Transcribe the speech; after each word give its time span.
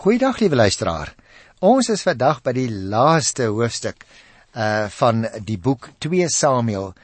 Goeiedag 0.00 0.38
liewe 0.40 0.56
luisteraar. 0.56 1.10
Ons 1.60 1.90
is 1.92 2.00
vandag 2.06 2.38
by 2.40 2.54
die 2.56 2.70
laaste 2.72 3.50
hoofstuk 3.52 4.06
uh 4.56 4.86
van 4.94 5.26
die 5.44 5.58
boek 5.60 5.90
2 6.00 6.24
Samuel 6.32 6.94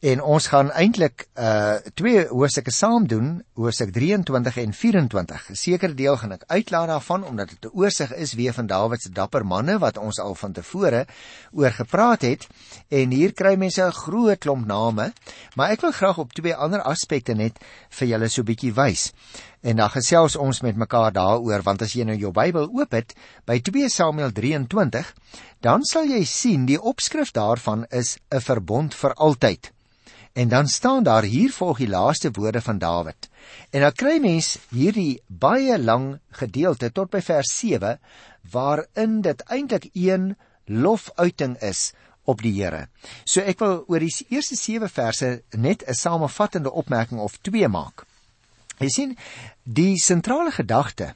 en 0.00 0.22
ons 0.24 0.46
gaan 0.48 0.70
eintlik 0.72 1.26
uh 1.36 1.76
twee 1.94 2.22
hoofstukke 2.30 2.72
saam 2.72 3.04
doen, 3.08 3.42
hoofstuk 3.52 3.90
23 3.92 4.56
en 4.62 4.72
24. 4.72 5.42
'n 5.50 5.54
Sekere 5.54 5.94
deel 5.94 6.16
gaan 6.16 6.32
ek 6.32 6.44
uitlaat 6.46 6.88
daarvan 6.88 7.24
omdat 7.24 7.48
dit 7.48 7.64
'n 7.64 7.76
oorsig 7.76 8.14
is 8.14 8.32
weer 8.32 8.52
van 8.52 8.66
Dawid 8.66 9.02
se 9.02 9.10
dapper 9.10 9.44
manne 9.46 9.78
wat 9.78 9.98
ons 9.98 10.18
al 10.18 10.34
van 10.34 10.52
tevore 10.52 11.06
oor 11.52 11.70
gepraat 11.70 12.22
het 12.22 12.46
en 12.88 13.10
hier 13.10 13.32
kry 13.32 13.56
mense 13.56 13.82
'n 13.82 13.92
groot 13.92 14.38
klomp 14.38 14.66
name, 14.66 15.12
maar 15.54 15.70
ek 15.70 15.80
wil 15.80 15.92
graag 15.92 16.18
op 16.18 16.32
twee 16.32 16.54
ander 16.54 16.82
aspekte 16.82 17.34
net 17.34 17.58
vir 17.90 18.08
julle 18.08 18.28
so 18.28 18.40
'n 18.40 18.44
bietjie 18.44 18.72
wys. 18.72 19.12
En 19.60 19.76
dan 19.76 19.90
gesels 19.90 20.36
ons 20.36 20.60
met 20.60 20.76
mekaar 20.76 21.12
daaroor 21.12 21.62
want 21.62 21.82
as 21.82 21.92
jy 21.92 22.04
nou 22.04 22.16
jou 22.16 22.32
Bybel 22.32 22.70
oop 22.72 22.92
het 22.92 23.14
by 23.44 23.60
2 23.60 23.88
Samuel 23.88 24.32
23, 24.32 25.14
dan 25.60 25.84
sal 25.84 26.04
jy 26.04 26.24
sien 26.24 26.64
die 26.66 26.80
opskrif 26.80 27.32
daarvan 27.32 27.84
is 27.90 28.18
'n 28.30 28.40
verbond 28.40 28.94
vir 28.94 29.14
altyd. 29.14 29.72
En 30.32 30.48
dan 30.48 30.68
staan 30.68 31.02
daar 31.02 31.22
hier 31.22 31.52
volg 31.52 31.78
die 31.78 31.88
laaste 31.88 32.30
woorde 32.30 32.60
van 32.62 32.78
Dawid. 32.78 33.28
En 33.70 33.80
dan 33.80 33.92
kry 33.92 34.18
mens 34.22 34.58
hierdie 34.70 35.22
baie 35.26 35.78
lang 35.78 36.20
gedeelte 36.30 36.92
tot 36.92 37.10
by 37.10 37.20
vers 37.20 37.50
7 37.58 37.98
waarin 38.50 39.20
dit 39.26 39.42
eintlik 39.50 39.90
een 39.92 40.36
lofuiting 40.64 41.58
is 41.58 41.90
op 42.24 42.42
die 42.42 42.52
Here. 42.62 42.86
So 43.24 43.42
ek 43.42 43.58
wil 43.58 43.82
oor 43.88 44.02
die 44.02 44.26
eerste 44.28 44.56
7 44.56 44.88
verse 44.88 45.42
net 45.50 45.82
'n 45.86 45.94
samevattende 45.94 46.70
opmerking 46.70 47.20
of 47.20 47.38
twee 47.42 47.68
maak. 47.68 48.06
Jy 48.78 48.88
sien, 48.88 49.18
die 49.64 49.98
sentrale 49.98 50.50
gedagte 50.50 51.14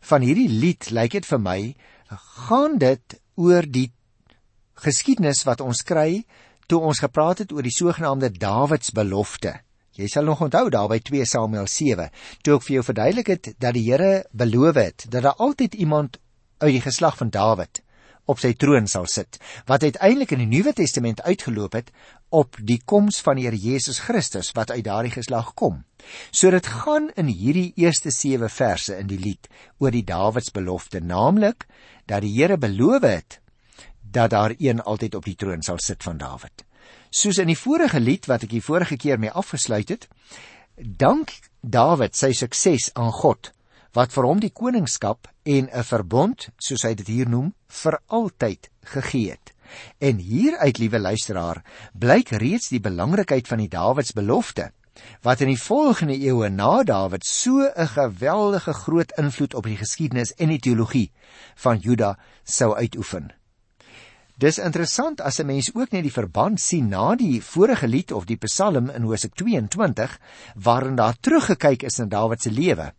van 0.00 0.22
hierdie 0.22 0.48
lied, 0.48 0.90
lyk 0.90 1.12
dit 1.12 1.26
vir 1.26 1.38
my, 1.38 1.76
gaan 2.48 2.78
dit 2.78 3.20
oor 3.34 3.62
die 3.62 3.92
geskiedenis 4.74 5.44
wat 5.44 5.60
ons 5.60 5.82
kry 5.82 6.24
toe 6.68 6.82
ons 6.84 7.00
gepraat 7.00 7.40
het 7.42 7.52
oor 7.56 7.64
die 7.64 7.72
sogenaamde 7.72 8.28
Dawids 8.36 8.92
belofte. 8.92 9.54
Jy 9.98 10.06
sal 10.12 10.28
nog 10.28 10.44
onthou 10.44 10.68
daar 10.70 10.90
by 10.92 11.00
2 11.02 11.26
Samuel 11.26 11.66
7, 11.66 12.10
toe 12.44 12.58
ek 12.58 12.66
vir 12.66 12.74
jou 12.76 12.84
verduidelik 12.86 13.32
het 13.32 13.52
dat 13.58 13.74
die 13.74 13.86
Here 13.88 14.28
beloof 14.30 14.76
het 14.78 15.06
dat 15.08 15.24
daar 15.24 15.40
altyd 15.42 15.74
iemand 15.74 16.20
uit 16.60 16.76
die 16.76 16.84
geslag 16.84 17.16
van 17.18 17.32
Dawid 17.34 17.80
op 18.28 18.40
sy 18.42 18.52
troon 18.60 18.86
sal 18.90 19.08
sit 19.08 19.38
wat 19.70 19.86
uiteindelik 19.86 20.34
in 20.36 20.42
die 20.44 20.50
Nuwe 20.50 20.74
Testament 20.76 21.22
uitgeloop 21.24 21.78
het 21.78 21.90
op 22.28 22.58
die 22.60 22.78
koms 22.84 23.22
van 23.24 23.40
die 23.40 23.48
Here 23.48 23.56
Jesus 23.56 24.02
Christus 24.04 24.52
wat 24.58 24.70
uit 24.74 24.84
daardie 24.84 25.14
geslag 25.14 25.54
kom. 25.56 25.82
So 26.30 26.52
dit 26.52 26.68
gaan 26.84 27.08
in 27.16 27.32
hierdie 27.32 27.72
eerste 27.80 28.12
7 28.12 28.52
verse 28.52 28.96
in 29.00 29.08
die 29.08 29.20
lied 29.20 29.48
oor 29.80 29.94
die 29.94 30.04
Dawids 30.04 30.52
belofte, 30.52 31.00
naamlik 31.00 31.64
dat 32.06 32.22
die 32.26 32.34
Here 32.36 32.60
beloof 32.60 33.08
het 33.08 33.40
dat 34.18 34.30
daar 34.34 34.54
een 34.58 34.80
altyd 34.82 35.14
op 35.14 35.24
die 35.24 35.36
troon 35.38 35.62
sal 35.62 35.78
sit 35.78 36.02
van 36.02 36.18
Dawid. 36.18 36.64
Soos 37.10 37.38
in 37.38 37.50
die 37.50 37.58
vorige 37.58 38.00
lied 38.00 38.26
wat 38.26 38.44
ek 38.48 38.50
die 38.50 38.64
vorige 38.64 38.98
keer 38.98 39.20
mee 39.22 39.30
afgesluit 39.30 39.92
het, 39.94 40.08
dank 40.74 41.32
Dawid 41.62 42.18
sy 42.18 42.32
sukses 42.34 42.90
aan 42.94 43.14
God 43.22 43.52
wat 43.96 44.12
vir 44.12 44.26
hom 44.28 44.40
die 44.42 44.52
koningskap 44.52 45.30
en 45.48 45.70
'n 45.72 45.84
verbond, 45.84 46.48
soos 46.58 46.84
hy 46.84 46.94
dit 46.94 47.06
hier 47.08 47.28
noem, 47.28 47.54
vir 47.82 47.98
altyd 48.06 48.68
gegee 48.94 49.30
het. 49.30 49.54
En 49.98 50.18
hieruit, 50.18 50.78
liewe 50.78 50.98
luisteraar, 50.98 51.62
blyk 51.94 52.30
reeds 52.30 52.68
die 52.68 52.80
belangrikheid 52.80 53.48
van 53.48 53.58
die 53.58 53.68
Dawids 53.68 54.12
belofte 54.12 54.70
wat 55.22 55.40
in 55.40 55.52
die 55.52 55.62
volgende 55.62 56.16
eeue 56.18 56.48
na 56.50 56.82
Dawid 56.82 57.24
so 57.24 57.70
'n 57.70 57.88
geweldige 57.88 58.72
groot 58.72 59.12
invloed 59.16 59.54
op 59.54 59.64
die 59.64 59.76
geskiedenis 59.76 60.34
en 60.34 60.48
die 60.48 60.58
teologie 60.58 61.10
van 61.54 61.78
Juda 61.78 62.18
sou 62.44 62.74
uitoefen. 62.74 63.37
Dis 64.38 64.58
interessant 64.62 65.20
as 65.20 65.40
'n 65.40 65.46
mens 65.46 65.74
ook 65.74 65.90
net 65.90 66.04
die 66.06 66.14
verband 66.14 66.60
sien 66.60 66.88
na 66.88 67.14
die 67.14 67.42
vorige 67.42 67.88
lied 67.88 68.12
of 68.12 68.24
die 68.24 68.36
Psalm 68.36 68.90
in 68.90 69.02
Hosea 69.02 69.30
22 69.34 70.18
waarin 70.54 70.96
daar 70.96 71.16
teruggekyk 71.20 71.82
is 71.82 71.98
na 71.98 72.04
Dawid 72.04 72.42
se 72.42 72.50
lewe 72.50 72.92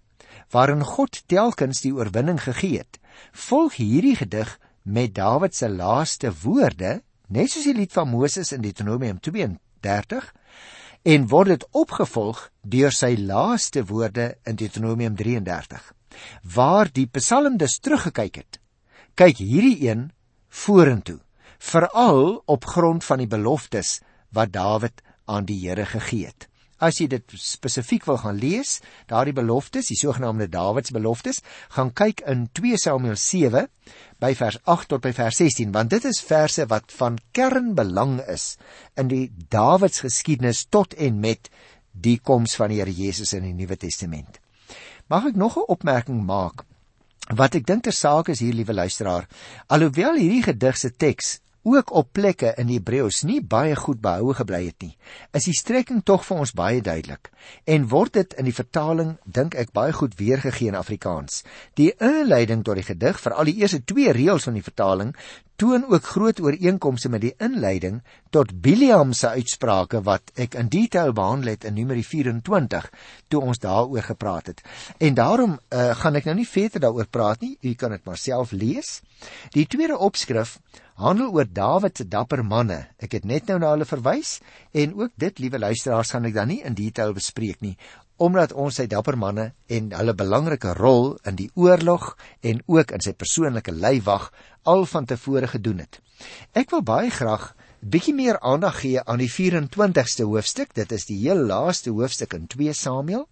waarin 0.51 0.83
God 0.83 1.23
telkens 1.27 1.81
die 1.81 1.93
oorwinning 1.93 2.41
gegee 2.41 2.77
het. 2.77 2.99
Volg 3.31 3.75
hierdie 3.75 4.15
gedig 4.15 4.59
met 4.83 5.15
Dawid 5.15 5.55
se 5.55 5.69
laaste 5.69 6.33
woorde, 6.43 7.01
net 7.27 7.51
soos 7.51 7.63
die 7.63 7.73
lied 7.73 7.93
van 7.93 8.09
Moses 8.09 8.51
in 8.51 8.61
Deuteronomium 8.61 9.19
32 9.19 10.33
en 11.03 11.27
word 11.27 11.47
dit 11.47 11.65
opgevolg 11.71 12.49
deur 12.61 12.91
sy 12.91 13.15
laaste 13.15 13.85
woorde 13.85 14.35
in 14.43 14.55
Deuteronomium 14.55 15.15
33 15.15 15.93
waar 16.55 16.89
die 16.91 17.07
Psalm 17.07 17.57
dus 17.57 17.79
teruggekyk 17.79 18.41
het 18.41 18.59
kyk 19.15 19.39
hierdie 19.39 19.87
een 19.87 20.09
vorentoe 20.49 21.19
veral 21.59 22.41
op 22.45 22.65
grond 22.65 23.03
van 23.03 23.23
die 23.23 23.27
beloftes 23.27 23.99
wat 24.33 24.53
Dawid 24.55 25.03
aan 25.25 25.45
die 25.45 25.59
Here 25.67 25.85
gegee 25.85 26.25
het 26.31 26.49
As 26.79 26.95
jy 27.01 27.09
dit 27.11 27.33
spesifiek 27.35 28.05
wil 28.07 28.17
gaan 28.21 28.37
lees, 28.39 28.77
daardie 29.11 29.35
beloftes, 29.35 29.89
die 29.91 29.97
sogenaamde 29.99 30.47
Dawids 30.51 30.93
beloftes, 30.95 31.41
gaan 31.75 31.91
kyk 31.91 32.23
in 32.31 32.45
2 32.55 32.79
Samuel 32.79 33.17
7 33.19 33.65
by 34.23 34.31
vers 34.39 34.61
8 34.63 34.87
tot 34.93 35.03
by 35.03 35.11
vers 35.15 35.41
16, 35.41 35.73
want 35.75 35.91
dit 35.91 36.07
is 36.07 36.21
verse 36.23 36.63
wat 36.71 36.95
van 36.95 37.19
kernbelang 37.35 38.21
is 38.31 38.53
in 38.95 39.11
die 39.11 39.25
Dawids 39.51 40.05
geskiedenis 40.05 40.65
tot 40.71 40.95
en 40.95 41.19
met 41.19 41.51
die 41.91 42.15
koms 42.23 42.55
van 42.55 42.71
die 42.71 42.79
Here 42.79 42.95
Jesus 42.95 43.35
in 43.35 43.43
die 43.43 43.57
Nuwe 43.57 43.75
Testament. 43.75 44.39
Mag 45.11 45.27
ek 45.33 45.35
nog 45.35 45.57
'n 45.59 45.67
opmerking 45.67 46.23
maak? 46.23 46.63
Wat 47.35 47.55
ek 47.55 47.67
dink 47.67 47.83
ter 47.83 47.93
saak 47.93 48.29
is 48.29 48.39
hier, 48.39 48.53
liewe 48.53 48.73
luisteraar, 48.73 49.27
alhoewel 49.67 50.15
hierdie 50.15 50.43
gedig 50.43 50.77
se 50.77 50.89
teks 50.89 51.39
ook 51.63 51.91
op 51.91 52.13
plekke 52.13 52.53
in 52.57 52.69
Hebreëus 52.71 53.23
nie 53.27 53.41
baie 53.41 53.75
goed 53.75 53.99
behou 54.01 54.33
gebly 54.33 54.61
het 54.65 54.85
nie, 54.85 54.93
is 55.35 55.49
die 55.49 55.55
strekking 55.57 56.03
tog 56.07 56.23
vir 56.27 56.43
ons 56.45 56.55
baie 56.55 56.81
duidelik 56.81 57.31
en 57.65 57.89
word 57.91 58.13
dit 58.19 58.33
in 58.39 58.47
die 58.47 58.55
vertaling 58.55 59.17
dink 59.25 59.57
ek 59.59 59.73
baie 59.75 59.93
goed 59.93 60.15
weergegee 60.19 60.71
in 60.71 60.79
Afrikaans. 60.79 61.43
Die 61.75 61.91
inleiding 61.99 62.63
tot 62.63 62.79
die 62.79 62.87
gedig, 62.87 63.19
veral 63.19 63.49
die 63.49 63.59
eerste 63.61 63.81
2 63.83 64.15
reëls 64.15 64.47
van 64.47 64.57
die 64.57 64.65
vertaling, 64.65 65.13
toon 65.59 65.83
ook 65.91 66.05
groot 66.13 66.39
ooreenkomste 66.39 67.09
met 67.11 67.21
die 67.25 67.33
inleiding 67.43 67.99
tot 68.31 68.53
Biliam 68.63 69.11
se 69.13 69.27
uitsprake 69.35 69.99
wat 70.07 70.31
ek 70.39 70.55
in 70.59 70.71
detail 70.71 71.11
behandel 71.13 71.53
het 71.53 71.67
in 71.67 71.75
Numeri 71.75 72.03
24 72.05 72.87
toe 73.27 73.41
ons 73.41 73.59
daaroor 73.59 74.05
gepraat 74.07 74.53
het. 74.53 74.63
En 74.97 75.17
daarom 75.17 75.57
uh, 75.59 75.91
gaan 75.99 76.15
ek 76.15 76.29
nou 76.29 76.37
nie 76.39 76.47
verder 76.47 76.85
daaroor 76.87 77.09
praat 77.11 77.43
nie. 77.43 77.57
U 77.61 77.73
kan 77.75 77.91
dit 77.91 78.05
maar 78.07 78.19
self 78.19 78.53
lees. 78.55 79.01
Die 79.55 79.67
tweede 79.67 79.97
opskrif 79.97 80.59
handel 80.99 81.33
oor 81.35 81.47
Dawid 81.47 81.99
se 81.99 82.07
dapper 82.07 82.43
manne. 82.43 82.85
Ek 82.99 83.17
het 83.19 83.27
net 83.27 83.51
nou 83.51 83.59
na 83.59 83.73
hulle 83.75 83.87
verwys 83.87 84.37
en 84.71 84.95
ook 84.99 85.11
dit, 85.19 85.39
liewe 85.39 85.59
luisteraars, 85.59 86.15
gaan 86.15 86.27
ek 86.27 86.35
dan 86.39 86.51
nie 86.51 86.61
in 86.63 86.75
detail 86.75 87.15
bespreek 87.15 87.59
nie 87.63 87.75
omdat 88.19 88.53
ons 88.53 88.75
sy 88.75 88.85
dapper 88.91 89.15
manne 89.17 89.51
en 89.71 89.93
hulle 89.95 90.15
belangrike 90.17 90.73
rol 90.77 91.13
in 91.29 91.37
die 91.39 91.49
oorlog 91.55 92.11
en 92.43 92.61
ook 92.67 92.91
in 92.95 93.03
sy 93.05 93.13
persoonlike 93.15 93.71
leiwag 93.71 94.29
al 94.67 94.85
van 94.91 95.07
tevore 95.07 95.47
gedoen 95.47 95.79
het. 95.85 96.01
Ek 96.53 96.71
wil 96.75 96.83
baie 96.83 97.11
graag 97.15 97.53
bietjie 97.79 98.13
meer 98.13 98.39
aandag 98.43 98.81
gee 98.83 98.99
aan 98.99 99.23
die 99.23 99.31
24ste 99.31 100.27
hoofstuk. 100.27 100.73
Dit 100.75 100.91
is 100.91 101.07
die 101.07 101.17
heel 101.21 101.45
laaste 101.47 101.93
hoofstuk 101.95 102.35
in 102.35 102.47
2 102.51 102.75
Samuel 102.75 103.27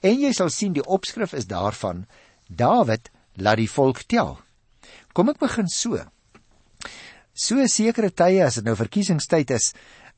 en 0.00 0.18
jy 0.18 0.32
sal 0.34 0.50
sien 0.50 0.74
die 0.74 0.86
opskrif 0.86 1.36
is 1.38 1.46
daarvan 1.46 2.06
Dawid 2.52 3.08
laat 3.40 3.62
die 3.62 3.70
volk 3.70 4.02
tel. 4.10 4.36
Kom 5.14 5.30
ek 5.32 5.40
begin 5.40 5.70
so. 5.70 6.02
So 7.32 7.64
sekere 7.70 8.10
tye 8.12 8.42
as 8.44 8.58
dit 8.58 8.66
nou 8.66 8.74
verkiesingstyd 8.76 9.54
is, 9.56 9.70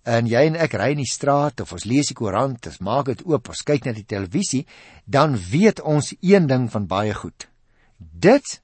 en 0.05 0.29
jy 0.29 0.45
en 0.51 0.59
ek 0.61 0.77
ry 0.79 0.91
in 0.95 1.03
die 1.03 1.11
straat 1.11 1.63
of 1.65 1.73
ons 1.77 1.87
lees 1.89 2.11
die 2.11 2.19
koerant, 2.19 2.69
ons 2.69 2.81
maak 2.85 3.09
dit 3.13 3.25
oop, 3.27 3.49
ons 3.49 3.65
kyk 3.67 3.89
na 3.89 3.95
die 3.97 4.07
televisie, 4.09 4.65
dan 5.05 5.37
weet 5.37 5.81
ons 5.81 6.13
een 6.21 6.49
ding 6.51 6.69
van 6.73 6.89
baie 6.91 7.15
goed. 7.17 7.49
Dit 7.99 8.59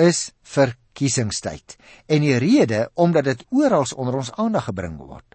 is 0.00 0.30
verkiesingstyd. 0.42 1.76
En 2.10 2.24
die 2.24 2.38
rede 2.42 2.88
omdat 2.94 3.30
dit 3.30 3.44
oral 3.50 3.86
onder 3.96 4.18
ons 4.22 4.32
aandag 4.32 4.70
gebring 4.70 4.98
word. 4.98 5.26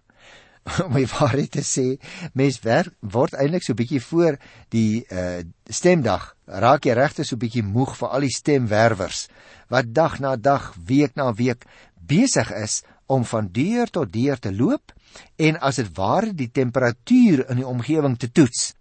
Om 0.85 0.95
my 0.97 1.03
waarheid 1.05 1.51
te 1.53 1.61
sê, 1.61 1.99
mens 2.33 2.57
werk 2.65 2.95
word 2.99 3.35
eintlik 3.37 3.63
so 3.63 3.77
bietjie 3.77 4.01
voor 4.01 4.39
die 4.73 5.05
uh 5.13 5.43
stemdag. 5.69 6.31
Raak 6.45 6.85
jy 6.85 6.93
regtig 6.97 7.25
so 7.25 7.37
bietjie 7.41 7.63
moeg 7.65 7.95
vir 7.97 8.11
al 8.13 8.25
die 8.25 8.33
stemwerwers 8.33 9.27
wat 9.73 9.93
dag 9.97 10.19
na 10.21 10.35
dag, 10.37 10.73
week 10.77 11.15
na 11.17 11.31
week 11.33 11.65
besig 11.97 12.51
is 12.53 12.83
om 13.09 13.25
van 13.25 13.47
deur 13.53 13.89
tot 13.89 14.11
deur 14.13 14.37
te 14.37 14.51
loop 14.53 14.93
en 15.35 15.59
as 15.59 15.79
dit 15.81 15.91
ware 15.97 16.33
die 16.33 16.51
temperatuur 16.51 17.45
in 17.49 17.61
die 17.61 17.67
omgewing 17.67 18.17
te 18.17 18.31
toets. 18.31 18.73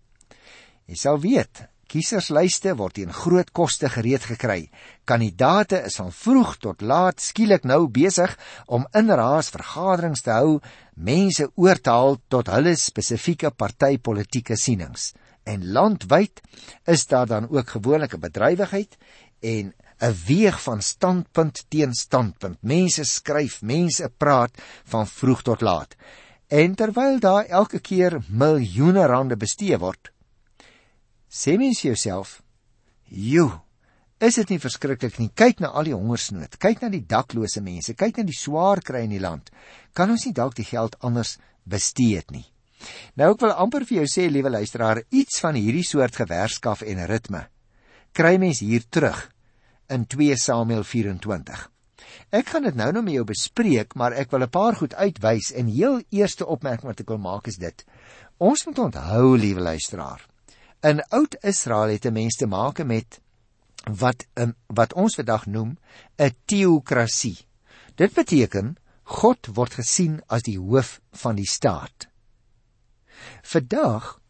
Jy 0.86 0.98
sal 1.00 1.20
weet, 1.22 1.64
kieserslyste 1.88 2.75
word 2.78 2.96
teen 2.98 3.12
groot 3.14 3.52
koste 3.54 3.88
gereed 3.92 4.25
gekry. 4.26 4.70
Kandidate 5.06 5.84
is 5.86 5.98
van 6.00 6.10
vroeg 6.12 6.56
tot 6.64 6.82
laat 6.82 7.22
skielik 7.22 7.66
nou 7.69 7.86
besig 7.86 8.34
om 8.66 8.86
inraas 8.98 9.52
vergaderings 9.54 10.25
te 10.25 10.34
hou, 10.34 10.58
mense 10.96 11.46
oor 11.54 11.78
te 11.78 11.94
haal 11.94 12.19
tot 12.32 12.50
hulle 12.50 12.75
spesifieke 12.81 13.52
partytetiese 13.54 14.58
sienings. 14.58 15.12
En 15.44 15.64
landwyd 15.76 16.40
is 16.88 17.06
daar 17.06 17.26
dan 17.28 17.48
ook 17.50 17.76
gewoonlike 17.76 18.19
bedrywigheid 18.19 18.96
en 19.40 19.72
'n 20.00 20.16
weeg 20.26 20.62
van 20.62 20.82
standpunt 20.82 21.64
teen 21.69 21.92
standpunt. 21.94 22.58
Mense 22.62 23.04
skryf, 23.04 23.62
mense 23.62 24.10
praat 24.16 24.50
van 24.84 25.06
vroeg 25.06 25.42
tot 25.42 25.60
laat. 25.60 25.94
En 26.55 26.75
terwyl 26.79 27.19
daar 27.19 27.49
elke 27.51 27.81
keer 27.83 28.21
miljoene 28.29 29.06
rande 29.11 29.37
bestee 29.37 29.75
word, 29.83 30.12
sê 31.27 31.56
mens 31.59 31.81
jouself, 31.83 32.43
"Jo, 33.05 33.62
is 34.21 34.35
dit 34.35 34.49
nie 34.49 34.59
verskriklik 34.59 35.19
nie? 35.19 35.31
Kyk 35.35 35.61
na 35.61 35.69
al 35.69 35.85
die 35.85 35.95
hongersnood, 35.95 36.59
kyk 36.59 36.81
na 36.81 36.89
die 36.89 37.05
daklose 37.06 37.61
mense, 37.61 37.95
kyk 37.95 38.17
na 38.17 38.23
die 38.23 38.39
swaar 38.39 38.81
kry 38.81 39.03
in 39.03 39.11
die 39.11 39.21
land. 39.21 39.51
Kan 39.93 40.11
ons 40.11 40.25
nie 40.25 40.33
dalk 40.33 40.55
die 40.55 40.65
geld 40.65 40.97
anders 41.01 41.39
bestee 41.65 42.17
het 42.17 42.31
nie?" 42.31 42.47
Nou 43.17 43.33
ek 43.33 43.41
wil 43.41 43.53
amper 43.53 43.85
vir 43.85 43.97
jou 43.97 44.06
sê, 44.06 44.31
liewe 44.31 44.51
luisteraar, 44.51 45.03
iets 45.11 45.41
van 45.41 45.55
hierdie 45.55 45.85
soort 45.85 46.15
gewerskaf 46.17 46.83
en 46.83 47.06
ritme 47.06 47.49
kry 48.12 48.37
mens 48.39 48.61
hier 48.61 48.85
terug 48.91 49.31
in 49.91 50.06
2 50.06 50.37
Samuel 50.37 50.85
24. 50.85 51.74
Ek 52.31 52.49
gaan 52.49 52.62
dit 52.62 52.75
nou 52.75 52.93
nog 52.93 53.05
met 53.05 53.15
jou 53.15 53.25
bespreek, 53.25 53.95
maar 53.95 54.12
ek 54.12 54.31
wil 54.31 54.43
'n 54.43 54.51
paar 54.51 54.75
goed 54.75 54.95
uitwys 54.95 55.53
en 55.53 55.67
heel 55.67 56.03
eerste 56.11 56.47
opmerking 56.47 56.89
wat 56.91 57.01
ek 57.01 57.09
wil 57.09 57.19
maak 57.19 57.47
is 57.47 57.56
dit. 57.56 57.85
Ons 58.39 58.65
moet 58.67 58.79
onthou, 58.79 59.39
liewe 59.39 59.61
luisteraar, 59.61 60.27
in 60.83 61.01
oud 61.09 61.37
Israel 61.43 61.89
het 61.89 62.06
'n 62.06 62.12
mens 62.12 62.37
te 62.37 62.47
maak 62.47 62.85
met 62.85 63.21
wat 63.85 64.27
um, 64.35 64.55
wat 64.67 64.93
ons 64.93 65.15
vandag 65.15 65.47
noem 65.47 65.79
'n 66.19 66.35
teokrasie. 66.45 67.39
Dit 67.95 68.15
beteken 68.15 68.77
God 69.03 69.47
word 69.55 69.75
gesien 69.75 70.23
as 70.27 70.43
die 70.43 70.59
hoof 70.59 71.01
van 71.12 71.37
die 71.37 71.49
staat. 71.49 72.09
Vandag 73.43 74.21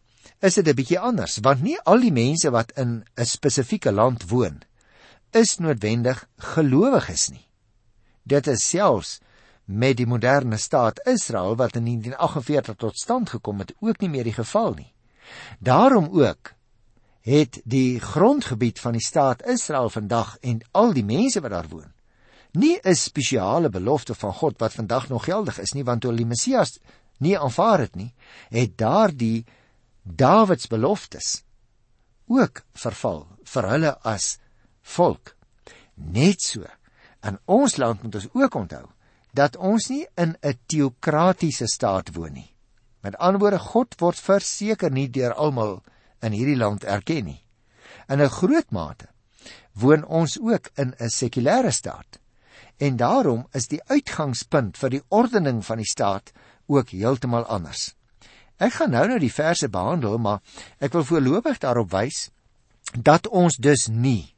is 0.40 0.54
dit 0.54 0.68
'n 0.68 0.74
bietjie 0.74 0.98
anders, 0.98 1.38
want 1.42 1.62
nie 1.62 1.78
al 1.84 2.00
die 2.00 2.12
mense 2.12 2.50
wat 2.50 2.72
in 2.76 3.04
'n 3.16 3.24
spesifieke 3.24 3.92
land 3.92 4.28
woon 4.28 4.62
is 5.32 5.58
noodwendig 5.58 6.28
gelowiges 6.36 7.30
nie. 7.30 7.46
Dit 8.24 8.46
is 8.46 8.68
selfs 8.68 9.20
met 9.64 9.96
die 9.96 10.06
moderne 10.06 10.56
staat 10.56 11.00
Israel 11.08 11.56
wat 11.56 11.76
in 11.76 11.84
1948 11.84 12.74
tot 12.76 12.98
stand 12.98 13.30
gekom 13.30 13.58
het, 13.58 13.72
ook 13.80 14.00
nie 14.00 14.08
meer 14.08 14.24
die 14.24 14.36
geval 14.36 14.74
nie. 14.74 14.92
Daarom 15.58 16.08
ook 16.12 16.52
het 17.24 17.60
die 17.64 18.00
grondgebied 18.00 18.80
van 18.80 18.92
die 18.92 19.04
staat 19.04 19.46
Israel 19.46 19.88
vandag 19.90 20.36
en 20.40 20.60
al 20.72 20.92
die 20.92 21.04
mense 21.04 21.40
wat 21.40 21.54
daar 21.56 21.68
woon 21.68 21.94
nie 22.54 22.78
'n 22.82 22.94
spesiale 22.94 23.68
belofte 23.68 24.14
van 24.14 24.32
God 24.32 24.58
wat 24.58 24.72
vandag 24.72 25.08
nog 25.08 25.24
geldig 25.24 25.58
is 25.58 25.72
nie 25.72 25.84
want 25.84 26.00
toe 26.00 26.14
die 26.14 26.26
Messias 26.26 26.78
nie 27.18 27.38
aanvaar 27.38 27.78
het 27.78 27.94
nie 27.94 28.14
het 28.48 28.78
daardie 28.78 29.44
Dawids 30.02 30.66
beloftes 30.66 31.42
ook 32.26 32.62
verval 32.72 33.26
vir 33.44 33.68
hulle 33.68 33.98
as 34.02 34.38
volk 34.82 35.36
net 35.94 36.42
so 36.42 36.62
in 37.24 37.38
ons 37.44 37.76
land 37.76 38.02
moet 38.02 38.14
ons 38.14 38.28
ook 38.32 38.54
onthou 38.54 38.86
dat 39.34 39.56
ons 39.56 39.88
nie 39.88 40.06
in 40.16 40.36
'n 40.42 40.58
teokratiese 40.66 41.66
staat 41.66 42.14
woon 42.14 42.32
nie 42.32 42.54
met 43.04 43.16
ander 43.20 43.40
woorde 43.40 43.60
God 43.60 43.94
word 44.00 44.20
verseker 44.20 44.90
nie 44.90 45.10
deur 45.12 45.34
almal 45.36 45.82
in 46.24 46.32
hierdie 46.32 46.56
land 46.56 46.86
erken 46.88 47.28
nie. 47.28 47.40
In 48.08 48.20
'n 48.20 48.32
groot 48.32 48.70
mate 48.70 49.08
woon 49.72 50.04
ons 50.04 50.38
ook 50.40 50.70
in 50.76 50.94
'n 50.98 51.10
sekulêre 51.10 51.72
staat. 51.72 52.18
En 52.78 52.96
daarom 52.96 53.46
is 53.52 53.68
die 53.68 53.82
uitgangspunt 53.86 54.78
vir 54.78 54.90
die 54.90 55.02
ordening 55.08 55.64
van 55.64 55.76
die 55.76 55.90
staat 55.90 56.32
ook 56.66 56.88
heeltemal 56.88 57.44
anders. 57.44 57.94
Ek 58.56 58.72
gaan 58.72 58.90
nou 58.90 59.06
nou 59.08 59.18
die 59.18 59.32
verse 59.32 59.68
behandel, 59.68 60.18
maar 60.18 60.40
ek 60.78 60.92
wil 60.92 61.04
voorlopig 61.04 61.58
daarop 61.58 61.90
wys 61.90 62.30
dat 63.02 63.28
ons 63.28 63.56
dus 63.56 63.88
nie 63.88 64.33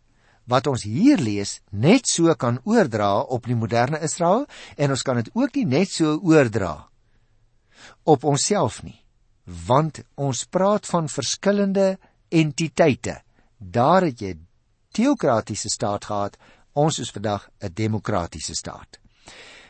wat 0.47 0.67
ons 0.67 0.83
hier 0.87 1.19
lees 1.19 1.61
net 1.71 2.09
so 2.09 2.35
kan 2.35 2.61
oordra 2.65 3.21
op 3.21 3.47
die 3.47 3.59
moderne 3.59 4.01
Israel 4.03 4.47
en 4.77 4.91
ons 4.91 5.03
kan 5.03 5.17
dit 5.17 5.31
ook 5.35 5.55
nie 5.55 5.67
net 5.67 5.91
so 5.91 6.19
oordra 6.23 6.89
op 8.05 8.25
onsself 8.25 8.83
nie 8.83 9.03
want 9.47 10.03
ons 10.19 10.45
praat 10.51 10.87
van 10.91 11.09
verskillende 11.09 11.99
entiteite. 12.35 13.21
Daar 13.59 14.03
het 14.03 14.21
jy 14.21 14.33
teokratiese 14.91 15.71
staat 15.71 16.09
gehad, 16.11 16.37
ons 16.75 16.99
is 16.99 17.11
vandag 17.11 17.49
'n 17.63 17.71
demokratiese 17.73 18.55
staat. 18.55 18.99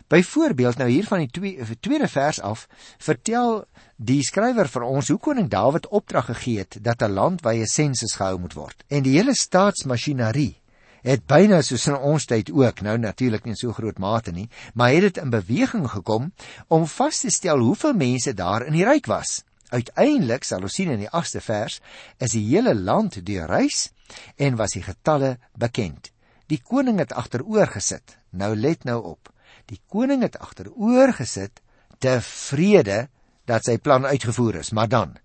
Byvoorbeeld 0.08 0.76
nou 0.76 0.88
hier 0.90 1.04
van 1.04 1.18
die 1.18 1.30
twee, 1.30 1.76
tweede 1.80 2.08
vers 2.08 2.40
af, 2.40 2.68
vertel 2.98 3.64
die 3.96 4.22
skrywer 4.22 4.68
vir 4.68 4.82
ons 4.82 5.08
hoe 5.08 5.18
koning 5.18 5.48
Dawid 5.50 5.88
opdrag 5.88 6.24
gegee 6.24 6.58
het 6.58 6.78
dat 6.80 7.02
'n 7.02 7.12
landwyse 7.12 7.66
sensus 7.66 8.14
gehou 8.14 8.38
moet 8.38 8.54
word. 8.54 8.84
En 8.88 9.02
die 9.02 9.16
hele 9.18 9.34
staatsmasjinerie 9.34 10.60
het 11.06 11.26
byna 11.30 11.60
soos 11.62 11.86
in 11.86 11.96
ons 11.96 12.26
tyd 12.26 12.50
ook, 12.50 12.82
nou 12.82 12.96
natuurlik 12.98 13.44
nie 13.46 13.54
so 13.58 13.74
groot 13.76 13.98
mate 14.02 14.32
nie, 14.34 14.48
maar 14.74 14.90
het 14.90 15.06
dit 15.06 15.20
in 15.22 15.30
beweging 15.30 15.86
gekom 15.90 16.32
om 16.68 16.86
vas 16.90 17.20
te 17.22 17.30
stel 17.30 17.62
hoeveel 17.62 17.94
mense 17.94 18.34
daar 18.34 18.66
in 18.66 18.74
die 18.74 18.86
ryk 18.86 19.06
was. 19.10 19.44
Uiteindelik 19.70 20.46
sal 20.46 20.66
ons 20.66 20.74
sien 20.78 20.90
in 20.90 21.04
die 21.04 21.10
8ste 21.10 21.42
vers 21.42 21.78
is 22.22 22.34
die 22.34 22.44
hele 22.48 22.74
land 22.74 23.20
deurreis 23.26 23.90
en 24.36 24.58
was 24.58 24.74
die 24.74 24.82
getalle 24.82 25.36
bekend. 25.54 26.10
Die 26.50 26.60
koning 26.62 26.98
het 27.02 27.14
agteroor 27.14 27.70
gesit. 27.74 28.18
Nou 28.30 28.54
let 28.54 28.84
nou 28.86 29.00
op. 29.02 29.30
Die 29.66 29.80
koning 29.90 30.22
het 30.22 30.38
agteroor 30.38 31.14
gesit 31.18 31.62
tevrede 32.02 33.06
dat 33.46 33.64
sy 33.64 33.78
plan 33.78 34.06
uitgevoer 34.06 34.60
is, 34.62 34.70
maar 34.70 34.88
dan 34.88 35.16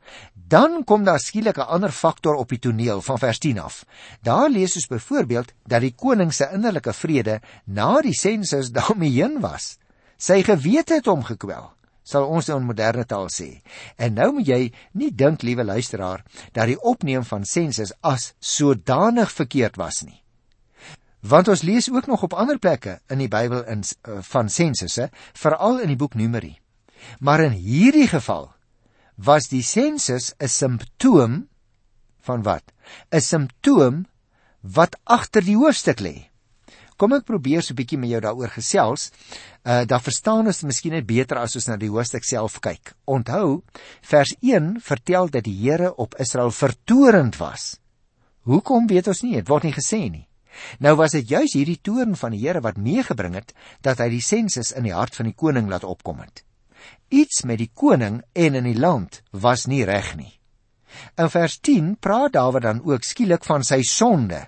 dan 0.51 0.83
kom 0.83 1.03
daar 1.07 1.19
skielik 1.19 1.57
'n 1.57 1.71
ander 1.75 1.91
faktor 1.91 2.35
op 2.35 2.49
die 2.49 2.59
toneel 2.59 3.01
van 3.01 3.17
vers 3.17 3.39
10 3.39 3.59
af. 3.59 3.85
Daar 4.21 4.49
lees 4.49 4.75
ons 4.75 4.87
byvoorbeeld 4.87 5.53
dat 5.65 5.81
die 5.81 5.95
koning 5.95 6.33
se 6.33 6.49
innerlike 6.53 6.93
vrede 6.93 7.41
na 7.65 8.01
die 8.01 8.13
sensus 8.13 8.71
daarmee 8.71 9.11
heen 9.11 9.39
was. 9.39 9.77
Sy 10.17 10.43
gewete 10.43 10.93
het 10.93 11.05
hom 11.05 11.23
gekwel 11.23 11.73
sal 12.03 12.27
ons 12.27 12.49
in 12.49 12.65
moderne 12.65 13.05
taal 13.05 13.29
sê. 13.29 13.61
En 13.97 14.15
nou 14.17 14.31
moet 14.37 14.47
jy 14.47 14.61
nie 14.97 15.11
dink, 15.15 15.45
liewe 15.45 15.63
luisteraar, 15.63 16.23
dat 16.53 16.71
die 16.71 16.79
opneem 16.79 17.23
van 17.27 17.45
sensus 17.45 17.93
as 18.01 18.33
sodanig 18.39 19.31
verkeerd 19.31 19.79
was 19.81 20.01
nie. 20.07 20.17
Want 21.21 21.51
ons 21.53 21.61
lees 21.61 21.89
ook 21.91 22.07
nog 22.09 22.23
op 22.25 22.33
ander 22.33 22.57
plekke 22.59 22.99
in 23.13 23.21
die 23.21 23.29
Bybel 23.29 23.61
in 23.69 23.83
uh, 23.85 24.17
van 24.25 24.49
sensusse, 24.49 25.11
veral 25.37 25.79
in 25.83 25.93
die 25.93 25.99
boek 25.99 26.17
Numeri. 26.17 26.55
Maar 27.19 27.45
in 27.49 27.57
hierdie 27.57 28.07
geval 28.07 28.51
was 29.15 29.49
die 29.49 29.63
sensus 29.63 30.33
'n 30.39 30.47
simptoom 30.47 31.47
van 32.21 32.43
wat? 32.43 32.63
'n 33.11 33.21
Simptoom 33.21 34.05
wat 34.61 34.97
agter 35.03 35.43
die 35.43 35.57
hoofstuk 35.57 35.99
lê. 35.99 36.31
Kom 36.97 37.13
ek 37.13 37.25
probeer 37.25 37.63
so 37.63 37.73
'n 37.73 37.79
bietjie 37.81 37.97
met 37.97 38.09
jou 38.09 38.21
daaroor 38.21 38.51
gesels 38.53 39.11
uh, 39.65 39.85
dan 39.85 40.01
verstaan 40.01 40.45
ons 40.45 40.61
miskien 40.63 40.93
net 40.93 41.05
beter 41.05 41.37
as 41.37 41.55
ons 41.55 41.67
na 41.67 41.77
die 41.77 41.89
hoofstuk 41.89 42.23
self 42.23 42.59
kyk. 42.59 42.93
Onthou, 43.05 43.63
vers 44.01 44.35
1 44.41 44.77
vertel 44.81 45.29
dat 45.29 45.43
die 45.43 45.57
Here 45.61 45.95
op 45.95 46.15
Israel 46.19 46.51
vertorend 46.51 47.37
was. 47.37 47.79
Hoekom 48.45 48.87
weet 48.87 49.07
ons 49.07 49.21
nie, 49.21 49.35
dit 49.35 49.47
word 49.47 49.63
nie 49.63 49.73
gesê 49.73 50.09
nie. 50.09 50.27
Nou 50.79 50.95
was 50.99 51.11
dit 51.11 51.29
juis 51.29 51.53
hierdie 51.53 51.79
toorn 51.81 52.15
van 52.15 52.31
die 52.35 52.41
Here 52.41 52.61
wat 52.61 52.77
meegebring 52.77 53.33
het 53.33 53.53
dat 53.81 53.97
hy 53.97 54.09
die 54.09 54.21
sensus 54.21 54.71
in 54.71 54.83
die 54.83 54.93
hart 54.93 55.15
van 55.15 55.25
die 55.25 55.37
koning 55.37 55.69
laat 55.69 55.87
opkom 55.87 56.19
het. 56.21 56.43
Iets 57.11 57.43
met 57.43 57.59
die 57.59 57.71
koning 57.73 58.21
en 58.33 58.55
in 58.55 58.67
die 58.67 58.77
land 58.79 59.21
was 59.31 59.67
nie 59.67 59.83
reg 59.87 60.13
nie. 60.15 60.31
In 61.19 61.31
vers 61.31 61.59
10 61.59 61.95
praat 61.99 62.33
Dawid 62.35 62.63
dan 62.63 62.83
ook 62.87 63.03
skielik 63.03 63.43
van 63.47 63.63
sy 63.67 63.81
sonde. 63.87 64.45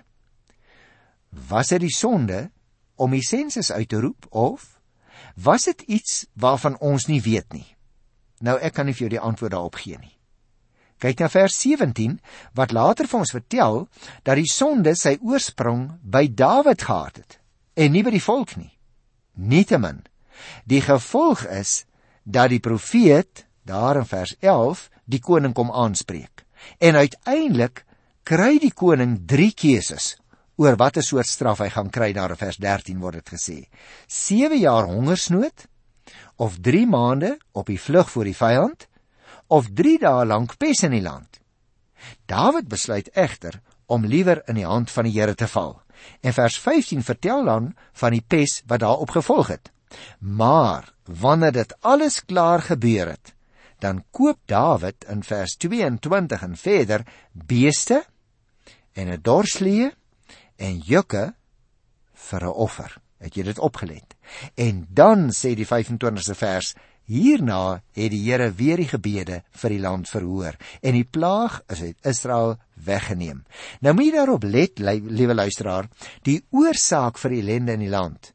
Was 1.48 1.72
dit 1.74 1.84
die 1.84 1.92
sonde 1.92 2.48
om 2.96 3.12
die 3.12 3.24
sensus 3.24 3.72
uit 3.72 3.88
te 3.88 4.00
roep 4.00 4.28
of 4.30 4.74
Was 5.34 5.64
dit 5.64 5.80
iets 5.80 6.26
waarvan 6.32 6.78
ons 6.78 7.06
nie 7.06 7.20
weet 7.22 7.52
nie? 7.52 7.66
Nou 8.38 8.58
ek 8.62 8.76
kan 8.78 8.86
nie 8.86 8.94
vir 8.94 9.08
jou 9.08 9.14
die 9.16 9.22
antwoord 9.22 9.54
daarop 9.54 9.78
gee 9.82 9.98
nie. 9.98 10.12
Kyk 11.02 11.20
na 11.20 11.28
vers 11.28 11.56
17 11.58 12.20
wat 12.54 12.72
later 12.72 13.08
vir 13.10 13.18
ons 13.18 13.34
vertel 13.34 13.80
dat 14.22 14.38
die 14.38 14.50
sonde 14.50 14.94
sy 14.96 15.16
oorsprong 15.20 15.88
by 16.02 16.28
Dawid 16.30 16.86
gehad 16.86 17.18
het 17.18 17.38
en 17.74 17.92
nie 17.92 18.04
by 18.06 18.14
die 18.14 18.22
volk 18.22 18.54
nie. 18.56 18.70
Nietemin, 19.34 20.04
die 20.70 20.80
gevolg 20.84 21.42
is 21.50 21.82
dat 22.24 22.50
die 22.50 22.60
profeet 22.60 23.46
daar 23.62 23.96
in 24.00 24.08
vers 24.08 24.34
11 24.40 24.88
die 25.04 25.20
koning 25.20 25.54
kom 25.54 25.70
aanspreek. 25.70 26.44
En 26.80 26.96
uiteindelik 26.96 27.84
kry 28.24 28.58
die 28.58 28.72
koning 28.72 29.18
3 29.28 29.52
keuses 29.52 30.14
oor 30.56 30.78
watter 30.80 31.02
soort 31.02 31.28
straf 31.28 31.60
hy 31.60 31.68
gaan 31.74 31.90
kry 31.90 32.12
daar 32.16 32.32
in 32.32 32.40
vers 32.40 32.58
13 32.62 33.00
word 33.02 33.20
dit 33.20 33.34
gesê. 33.36 33.58
7 34.08 34.58
jaar 34.58 34.88
hongersnood 34.88 35.66
of 36.36 36.58
3 36.60 36.86
maande 36.86 37.36
op 37.52 37.68
die 37.68 37.80
vlug 37.80 38.10
voor 38.10 38.24
die 38.24 38.36
vyand 38.38 38.88
of 39.52 39.68
3 39.74 39.98
dae 40.00 40.24
lank 40.24 40.56
pes 40.58 40.84
in 40.86 40.96
die 40.96 41.04
land. 41.04 41.40
Dawid 42.26 42.68
besluit 42.68 43.10
egter 43.12 43.60
om 43.86 44.06
liewer 44.06 44.42
in 44.48 44.56
die 44.60 44.68
hand 44.68 44.90
van 44.90 45.08
die 45.08 45.14
Here 45.18 45.34
te 45.34 45.48
val. 45.48 45.80
En 46.20 46.32
vers 46.32 46.56
15 46.58 47.02
vertel 47.04 47.44
dan 47.44 47.72
van 47.92 48.16
die 48.16 48.24
pes 48.26 48.62
wat 48.66 48.80
daarop 48.80 49.10
gevolg 49.10 49.52
het. 49.52 49.73
Maar 50.18 50.92
wanneer 51.04 51.52
dit 51.52 51.76
alles 51.80 52.24
klaar 52.24 52.62
gebeur 52.62 53.08
het, 53.08 53.34
dan 53.78 54.04
koop 54.10 54.38
Dawid 54.48 55.04
in 55.08 55.22
vers 55.22 55.56
22 55.56 56.42
en 56.42 56.56
verder 56.56 57.06
beeste 57.32 58.04
en 58.92 59.08
'n 59.08 59.20
dorslee 59.22 59.92
en 60.56 60.78
jukke 60.78 61.34
vir 62.12 62.44
'n 62.44 62.56
offer. 62.66 62.96
Het 63.18 63.34
jy 63.34 63.42
dit 63.42 63.58
opgelet? 63.58 64.14
En 64.54 64.86
dan 64.88 65.30
sê 65.30 65.54
die 65.54 65.66
25ste 65.66 66.34
vers 66.34 66.74
Hierna 67.04 67.82
het 67.92 68.10
die 68.10 68.22
Here 68.30 68.50
weer 68.52 68.76
die 68.76 68.88
gebede 68.88 69.42
vir 69.50 69.70
die 69.70 69.80
land 69.80 70.08
verhoor 70.08 70.56
en 70.80 70.92
die 70.92 71.04
plaag 71.04 71.60
is 71.68 71.82
uit 71.82 71.96
Israel 72.02 72.56
weggeneem. 72.74 73.44
Nou 73.80 73.94
moet 73.94 74.04
jy 74.04 74.12
daarop 74.12 74.42
let, 74.42 74.78
liewe 74.78 75.34
luisteraar, 75.34 75.88
die 76.22 76.44
oorsaak 76.50 77.18
vir 77.18 77.30
ellende 77.30 77.72
in 77.72 77.80
die 77.80 77.92
land 77.92 78.33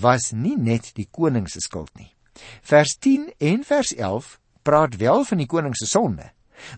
was 0.00 0.32
nie 0.32 0.56
net 0.56 0.90
die 0.98 1.08
koning 1.10 1.48
se 1.50 1.60
skuld 1.60 1.90
nie. 1.98 2.10
Vers 2.62 2.96
10 2.98 3.30
en 3.38 3.64
vers 3.64 3.94
11 3.94 4.38
praat 4.62 4.96
wel 4.96 5.24
van 5.24 5.42
die 5.42 5.48
koning 5.50 5.76
se 5.76 5.86
sonde, 5.86 6.30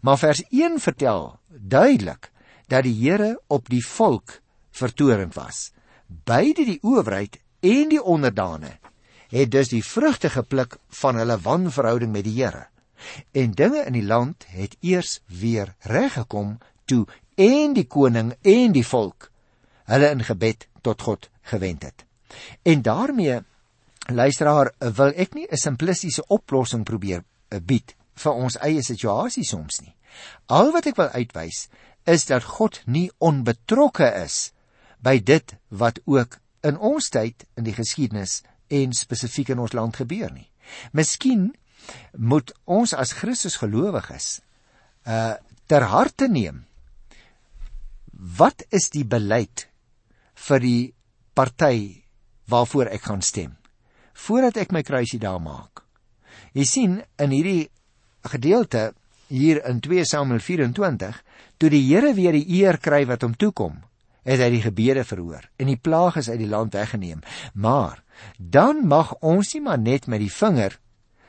maar 0.03 0.19
vers 0.19 0.43
1 0.51 0.81
vertel 0.83 1.39
duidelik 1.49 2.31
dat 2.69 2.85
die 2.85 2.95
Here 2.99 3.37
op 3.47 3.69
die 3.71 3.85
volk 3.85 4.41
vertorend 4.71 5.35
was. 5.35 5.71
Beide 6.07 6.65
die 6.67 6.79
owerheid 6.83 7.39
en 7.61 7.89
die 7.89 8.03
onderdane 8.03 8.79
het 9.31 9.51
dus 9.51 9.73
die 9.73 9.83
vrugte 9.85 10.31
gepluk 10.31 10.79
van 11.03 11.17
hulle 11.19 11.39
wanverhouding 11.43 12.13
met 12.13 12.27
die 12.27 12.37
Here. 12.43 12.67
En 13.33 13.53
dinge 13.53 13.85
in 13.85 13.97
die 13.99 14.07
land 14.07 14.47
het 14.49 14.77
eers 14.81 15.21
weer 15.27 15.75
reggekom 15.81 16.59
toe 16.85 17.07
en 17.35 17.75
die 17.77 17.87
koning 17.87 18.33
en 18.43 18.73
die 18.73 18.87
volk 18.87 19.31
hulle 19.87 20.11
in 20.11 20.25
gebed 20.25 20.69
tot 20.83 21.03
God 21.03 21.31
gewend 21.53 21.83
het. 21.83 22.06
En 22.63 22.83
daarmee 22.83 23.41
luisteraar 24.07 24.73
wil 24.79 25.13
ek 25.15 25.35
nie 25.35 25.47
'n 25.51 25.57
simplistiese 25.57 26.27
oplossing 26.27 26.85
probeer 26.85 27.25
eh, 27.49 27.61
bied 27.61 27.95
vir 28.15 28.33
ons 28.33 28.59
eie 28.59 28.83
situasie 28.83 29.45
soms 29.45 29.81
nie. 29.81 29.95
Al 30.47 30.73
wat 30.73 30.87
ek 30.87 30.97
wil 30.97 31.09
uitwys 31.09 31.69
is 32.05 32.25
dat 32.25 32.43
God 32.43 32.83
nie 32.87 33.11
onbetrokke 33.19 34.09
is 34.25 34.53
by 35.03 35.19
dit 35.19 35.57
wat 35.69 36.01
ook 36.05 36.39
in 36.67 36.79
ons 36.79 37.09
tyd 37.09 37.45
in 37.57 37.65
die 37.65 37.75
geskiedenis 37.75 38.43
en 38.69 38.93
spesifiek 38.93 39.49
in 39.49 39.59
ons 39.59 39.73
land 39.73 39.97
gebeur 39.97 40.33
nie. 40.33 40.51
Miskien 40.93 41.55
moet 42.13 42.53
ons 42.65 42.95
as 42.95 43.13
Christus 43.13 43.57
gelowiges 43.57 44.41
uh 45.07 45.35
ter 45.67 45.83
harte 45.83 46.29
neem 46.31 46.63
wat 48.39 48.63
is 48.71 48.87
die 48.95 49.05
beleid 49.05 49.67
vir 50.47 50.61
die 50.63 50.83
party 51.35 52.06
waarvoor 52.49 52.93
ek 52.95 53.09
gaan 53.09 53.23
stem 53.23 53.57
voordat 54.17 54.57
ek 54.63 54.71
my 54.73 54.81
kruisie 54.81 55.19
daar 55.21 55.43
maak. 55.45 55.83
Jy 56.57 56.65
sien 56.65 56.93
in 57.21 57.35
hierdie 57.35 57.69
gedeelte 58.33 58.95
hier 59.29 59.61
in 59.69 59.83
2 59.85 60.07
Samuel 60.09 60.41
24 60.41 61.19
toe 61.61 61.71
die 61.73 61.83
Here 61.85 62.15
weer 62.17 62.33
die 62.33 62.47
eer 62.63 62.79
kry 62.81 63.05
wat 63.09 63.27
hom 63.27 63.37
toekom 63.37 63.83
het 64.27 64.41
hy 64.43 64.49
die 64.57 64.65
gebede 64.65 65.05
verhoor 65.07 65.45
en 65.61 65.71
die 65.71 65.79
plaag 65.79 66.17
is 66.23 66.31
uit 66.31 66.41
die 66.41 66.51
land 66.51 66.75
weggeneem. 66.75 67.21
Maar 67.55 68.03
dan 68.39 68.87
mag 68.89 69.15
ons 69.21 69.53
nie 69.55 69.63
maar 69.63 69.79
net 69.79 70.09
met 70.11 70.25
die 70.25 70.33
vinger 70.33 70.79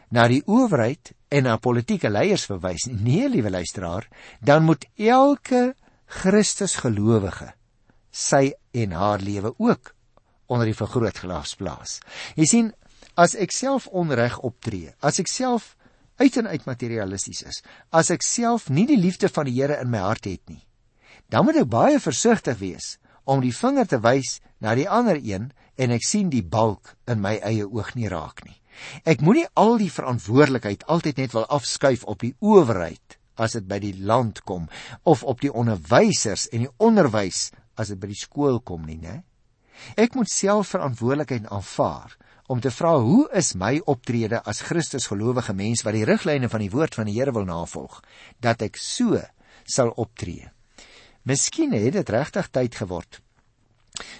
na 0.09 0.27
die 0.31 0.41
owerheid 0.47 1.11
en 1.29 1.43
na 1.43 1.57
politieke 1.59 2.09
leiers 2.09 2.47
verwys 2.47 2.87
nie. 2.87 2.97
Nee, 3.03 3.29
liewe 3.29 3.51
luisteraar, 3.51 4.07
dan 4.39 4.63
moet 4.63 4.87
elke 4.95 5.73
Christus 6.07 6.77
gelowige 6.79 7.51
sy 8.11 8.53
en 8.71 8.95
haar 8.95 9.21
lewe 9.21 9.51
ook 9.59 9.91
onder 10.47 10.69
die 10.69 10.77
vergrootglas 10.77 11.55
plaas. 11.59 11.97
Jy 12.39 12.47
sien, 12.49 12.69
as 13.17 13.35
ek 13.35 13.53
self 13.55 13.87
onreg 13.87 14.37
optree, 14.45 14.93
as 15.01 15.19
ek 15.19 15.29
self 15.31 15.75
uit 16.17 16.37
en 16.39 16.47
uit 16.49 16.65
materialisties 16.65 17.43
is, 17.45 17.61
as 17.93 18.09
ek 18.13 18.25
self 18.25 18.69
nie 18.73 18.87
die 18.89 18.99
liefde 18.99 19.29
van 19.29 19.49
die 19.49 19.57
Here 19.59 19.77
in 19.81 19.91
my 19.93 20.01
hart 20.05 20.25
het 20.29 20.43
nie, 20.49 20.63
dan 21.29 21.45
moet 21.45 21.61
ek 21.61 21.69
baie 21.69 21.99
versigtig 22.01 22.59
wees 22.61 22.95
om 23.27 23.43
die 23.43 23.53
vinger 23.53 23.89
te 23.89 23.99
wys 24.01 24.37
na 24.63 24.73
die 24.77 24.87
ander 24.89 25.19
een 25.19 25.51
en 25.77 25.93
ek 25.93 26.05
sien 26.07 26.31
die 26.33 26.45
balk 26.45 26.95
in 27.11 27.21
my 27.21 27.35
eie 27.45 27.67
oog 27.67 27.93
nie 27.97 28.09
raak 28.09 28.45
nie. 28.45 28.55
Ek 29.09 29.21
moenie 29.25 29.47
al 29.57 29.77
die 29.81 29.91
verantwoordelikheid 29.91 30.85
altyd 30.87 31.21
net 31.21 31.33
wil 31.35 31.47
afskuif 31.53 32.05
op 32.05 32.21
die 32.23 32.35
owerheid 32.45 33.17
as 33.37 33.57
dit 33.57 33.65
by 33.69 33.79
die 33.81 33.95
land 33.97 34.41
kom 34.49 34.67
of 35.05 35.23
op 35.27 35.41
die 35.41 35.53
onderwysers 35.53 36.47
en 36.53 36.65
die 36.65 36.73
onderwys 36.81 37.49
as 37.77 37.91
dit 37.93 37.99
by 38.01 38.09
die 38.09 38.19
skool 38.19 38.61
kom 38.65 38.85
nie, 38.85 38.97
né? 39.01 39.21
Ek 39.95 40.15
moet 40.15 40.29
self 40.29 40.73
verantwoordelikheid 40.73 41.47
aanvaar 41.53 42.17
om 42.47 42.61
te 42.63 42.71
vra 42.71 42.93
hoe 43.03 43.27
is 43.35 43.53
my 43.59 43.77
optrede 43.85 44.39
as 44.47 44.63
Christus 44.67 45.09
gelowige 45.11 45.53
mens 45.53 45.83
wat 45.83 45.97
die 45.97 46.05
riglyne 46.07 46.49
van 46.49 46.63
die 46.63 46.71
woord 46.71 46.95
van 46.95 47.09
die 47.09 47.17
Here 47.17 47.33
wil 47.35 47.47
navolg 47.47 47.99
dat 48.43 48.63
ek 48.63 48.79
so 48.79 49.19
sal 49.67 49.91
optree. 49.99 50.47
Miskien 51.27 51.75
het 51.75 51.93
dit 51.97 52.09
regtig 52.09 52.51
tyd 52.55 52.75
geword 52.75 53.21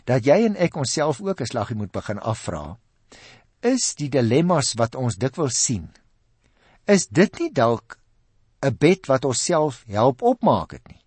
dat 0.09 0.25
jy 0.25 0.39
en 0.47 0.55
ek 0.57 0.75
onsself 0.75 1.21
ook 1.21 1.41
'n 1.41 1.51
slaggie 1.51 1.77
moet 1.77 1.91
begin 1.91 2.19
afvra. 2.19 2.77
Is 3.61 3.93
die 3.95 4.09
dilemmas 4.09 4.73
wat 4.73 4.95
ons 4.95 5.15
dikwels 5.15 5.63
sien, 5.63 5.91
is 6.87 7.07
dit 7.07 7.39
nie 7.39 7.51
dalk 7.51 7.99
'n 8.65 8.75
bed 8.75 9.07
wat 9.07 9.25
ons 9.25 9.43
self 9.43 9.83
help 9.87 10.21
opmaak 10.21 10.71
het 10.71 10.87
nie? 10.87 11.01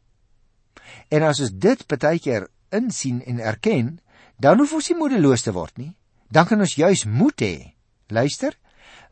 En 1.09 1.23
as 1.23 1.41
ons 1.41 1.51
dit 1.51 1.87
baie 1.87 2.19
keer 2.19 2.49
insien 2.71 3.23
en 3.27 3.41
erken, 3.41 4.01
dan 4.41 4.59
hoef 4.59 4.73
ons 4.79 4.89
nie 4.89 4.99
moedeloos 4.99 5.45
te 5.45 5.53
word 5.53 5.77
nie. 5.79 5.93
Dan 6.33 6.47
kan 6.49 6.63
ons 6.65 6.77
juis 6.79 7.05
moed 7.05 7.43
hê. 7.45 7.75
Luister, 8.09 8.57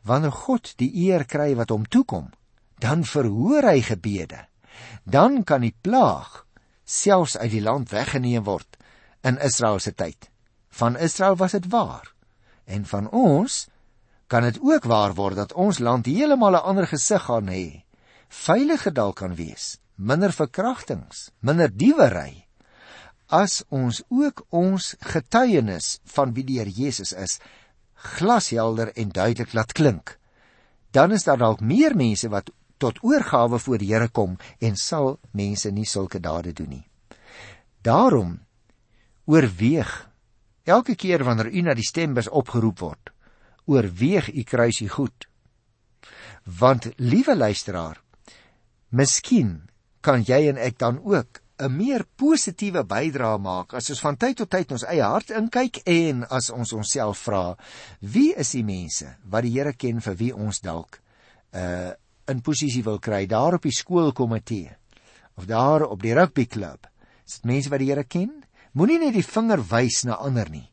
wanneer 0.03 0.33
God 0.33 0.73
die 0.81 0.89
eer 1.05 1.25
kry 1.29 1.53
wat 1.59 1.69
hom 1.73 1.85
toekom, 1.85 2.31
dan 2.79 3.05
verhoor 3.05 3.67
hy 3.67 3.81
gebede. 3.85 4.47
Dan 5.03 5.43
kan 5.43 5.61
die 5.61 5.75
plaag 5.75 6.45
selfs 6.89 7.37
uit 7.37 7.51
die 7.51 7.63
land 7.63 7.91
weggeneem 7.93 8.45
word 8.47 8.79
in 9.21 9.37
Israel 9.43 9.79
se 9.83 9.93
tyd. 9.93 10.29
Van 10.69 10.97
Israel 10.97 11.35
was 11.37 11.53
dit 11.57 11.67
waar. 11.69 12.07
En 12.65 12.85
van 12.85 13.09
ons 13.09 13.67
kan 14.29 14.45
dit 14.45 14.59
ook 14.61 14.85
waar 14.89 15.13
word 15.17 15.35
dat 15.35 15.53
ons 15.53 15.79
land 15.79 16.05
heeltemal 16.05 16.55
'n 16.57 16.65
ander 16.69 16.87
gesig 16.87 17.21
gaan 17.21 17.47
hê. 17.47 17.83
Veiliger 18.29 18.93
dalk 18.93 19.15
kan 19.15 19.35
wees, 19.35 19.79
minder 19.95 20.31
verkrachtings, 20.31 21.31
minder 21.39 21.69
diewery. 21.69 22.48
As 23.29 23.61
ons 23.69 24.01
ook 24.09 24.41
ons 24.49 24.95
getuienis 25.05 25.99
van 26.15 26.33
wie 26.33 26.43
die 26.43 26.57
Here 26.57 26.73
Jesus 26.73 27.13
is 27.13 27.37
glashelder 28.17 28.89
en 28.97 29.11
duidelik 29.13 29.53
laat 29.53 29.73
klink, 29.77 30.15
dan 30.91 31.11
is 31.13 31.27
daar 31.27 31.37
dalk 31.37 31.61
meer 31.61 31.93
mense 31.95 32.29
wat 32.33 32.49
tot 32.81 32.97
oorgawe 33.05 33.59
voor 33.59 33.77
die 33.77 33.91
Here 33.93 34.09
kom 34.09 34.37
en 34.59 34.75
sal 34.75 35.19
mense 35.31 35.69
nie 35.71 35.85
sulke 35.85 36.19
dade 36.19 36.53
doen 36.57 36.69
nie. 36.79 36.85
Daarom 37.85 38.39
oorweeg 39.29 39.91
elke 40.65 40.95
keer 40.95 41.23
wanneer 41.23 41.51
u 41.53 41.61
na 41.61 41.75
die 41.77 41.85
stembus 41.85 42.29
opgeroep 42.29 42.81
word, 42.81 43.11
oorweeg 43.69 44.31
u 44.33 44.43
kruisie 44.43 44.89
goed. 44.89 45.27
Want 46.43 46.89
liewe 46.97 47.35
luisteraar, 47.35 48.01
miskien 48.89 49.69
kan 50.01 50.25
jy 50.25 50.47
en 50.49 50.57
ek 50.57 50.79
dan 50.81 50.97
ook 51.05 51.43
'n 51.59 51.75
meer 51.75 52.05
positiewe 52.15 52.83
bydrae 52.87 53.37
maak 53.37 53.73
as 53.73 53.89
ons 53.89 54.01
van 54.05 54.17
tyd 54.17 54.37
tot 54.37 54.49
tyd 54.49 54.71
ons 54.71 54.85
eie 54.87 55.03
hart 55.03 55.31
inkyk 55.35 55.81
en 55.85 56.23
as 56.29 56.49
ons 56.49 56.73
onsself 56.73 57.25
vra, 57.27 57.57
wie 57.99 58.33
is 58.33 58.51
die 58.55 58.63
mense 58.63 59.17
wat 59.25 59.43
die 59.43 59.51
Here 59.57 59.73
ken 59.73 59.99
vir 60.01 60.15
wie 60.15 60.33
ons 60.35 60.61
dalk 60.61 61.01
uh 61.53 61.91
in 62.29 62.43
posisie 62.45 62.83
wil 62.85 62.99
kry 63.01 63.25
daar 63.25 63.55
op 63.57 63.63
die 63.65 63.73
skoolkomitee 63.73 64.69
of 65.35 65.47
daar 65.49 65.87
op 65.87 66.03
die 66.03 66.13
rugbyklub. 66.13 66.85
Is 67.25 67.39
dit 67.39 67.45
mense 67.45 67.69
wat 67.69 67.81
die 67.81 67.89
Here 67.89 68.03
ken? 68.03 68.43
Moenie 68.73 68.99
net 68.99 69.15
die 69.17 69.25
vinger 69.25 69.63
wys 69.71 70.03
na 70.05 70.19
ander 70.21 70.49
nie 70.49 70.69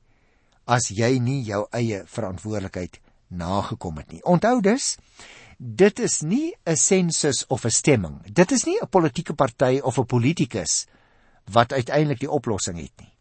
as 0.67 0.91
jy 0.91 1.19
nie 1.23 1.43
jou 1.47 1.63
eie 1.75 2.03
verantwoordelikheid 2.11 2.99
nagekom 3.31 4.01
het 4.03 4.13
nie. 4.13 4.23
Onthou 4.27 4.61
dus, 4.63 4.97
dit 5.57 5.99
is 5.99 6.21
nie 6.21 6.55
'n 6.65 6.77
sensus 6.77 7.47
of 7.47 7.65
'n 7.65 7.71
stemming. 7.71 8.23
Dit 8.33 8.53
is 8.53 8.65
nie 8.65 8.79
'n 8.81 8.89
politieke 8.89 9.35
party 9.35 9.81
of 9.83 9.99
'n 9.99 10.07
politikus 10.07 10.87
wat 11.45 11.73
uiteindelik 11.73 12.21
die 12.21 12.31
oplossing 12.31 12.79
het 12.79 12.93
nie. 12.99 13.13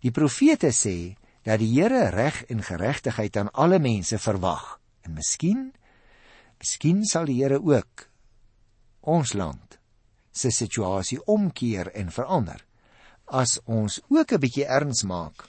Die 0.00 0.10
profete 0.10 0.72
sê 0.72 1.16
dat 1.42 1.58
die 1.58 1.80
Here 1.80 2.08
reg 2.08 2.44
en 2.44 2.62
geregtigheid 2.62 3.36
aan 3.36 3.50
alle 3.50 3.78
mense 3.78 4.18
verwag. 4.18 4.80
En 5.02 5.12
miskien 5.12 5.72
Miskien 6.60 7.06
sal 7.08 7.24
die 7.30 7.38
Here 7.40 7.56
ook 7.56 8.02
ons 9.08 9.32
land 9.32 9.78
se 10.36 10.50
situasie 10.52 11.16
omkeer 11.24 11.88
en 11.96 12.12
verander 12.12 12.60
as 13.40 13.56
ons 13.64 13.96
ook 14.12 14.34
'n 14.36 14.42
bietjie 14.42 14.66
erns 14.66 15.02
maak 15.08 15.48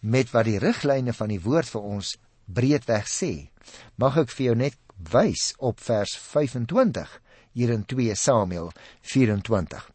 met 0.00 0.30
wat 0.30 0.46
die 0.46 0.60
riglyne 0.62 1.12
van 1.12 1.28
die 1.28 1.40
woord 1.42 1.66
vir 1.66 1.82
ons 1.82 2.16
breedweg 2.46 3.08
sê. 3.10 3.50
Mag 3.96 4.16
ek 4.16 4.30
vir 4.30 4.46
jou 4.46 4.54
net 4.54 4.76
wys 4.96 5.54
op 5.58 5.80
vers 5.80 6.16
25 6.16 7.20
hier 7.52 7.70
in 7.70 7.84
2 7.86 8.14
Samuel 8.14 8.72
24. 9.00 9.90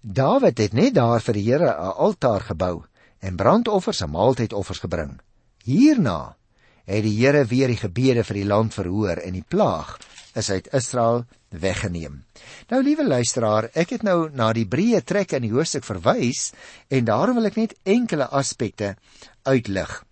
Dawid 0.00 0.58
het 0.58 0.72
net 0.72 0.94
daar 0.94 1.20
vir 1.20 1.34
die 1.34 1.46
Here 1.50 1.70
'n 1.70 1.94
altaar 2.06 2.40
gebou 2.40 2.84
en 3.18 3.36
brandoffers 3.36 4.00
en 4.00 4.10
maaltydoffers 4.10 4.78
gebring. 4.78 5.20
Hierna 5.64 6.36
het 6.84 7.02
die 7.02 7.18
Here 7.18 7.44
weer 7.44 7.68
die 7.68 7.76
gebede 7.76 8.24
vir 8.24 8.34
die 8.34 8.46
land 8.46 8.74
verhoor 8.74 9.16
en 9.16 9.32
die 9.32 9.44
plaag 9.48 9.98
is 10.34 10.50
uit 10.50 10.68
Israel 10.72 11.24
weggeneem. 11.48 12.24
Nou 12.68 12.82
liewe 12.82 13.06
luisteraar, 13.06 13.70
ek 13.74 13.90
het 13.90 14.02
nou 14.02 14.30
na 14.32 14.52
die 14.52 14.66
breë 14.66 15.02
trek 15.04 15.32
in 15.32 15.42
die 15.42 15.52
hoofstuk 15.52 15.84
verwys 15.84 16.52
en 16.88 17.04
daarom 17.04 17.34
wil 17.34 17.46
ek 17.46 17.56
net 17.56 17.74
enkele 17.82 18.28
aspekte 18.28 18.96
uitlig. 19.42 20.04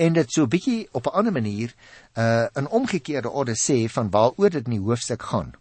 En 0.00 0.16
dit 0.16 0.32
so 0.32 0.48
bietjie 0.48 0.88
op 0.96 1.06
'n 1.06 1.16
ander 1.20 1.32
manier 1.32 1.74
uh 2.16 2.46
in 2.54 2.68
omgekeerde 2.68 3.30
orde 3.30 3.56
sê 3.56 3.84
van 3.92 4.10
waaroor 4.10 4.50
dit 4.50 4.64
in 4.64 4.78
die 4.78 4.86
hoofstuk 4.86 5.22
gaan. 5.22 5.52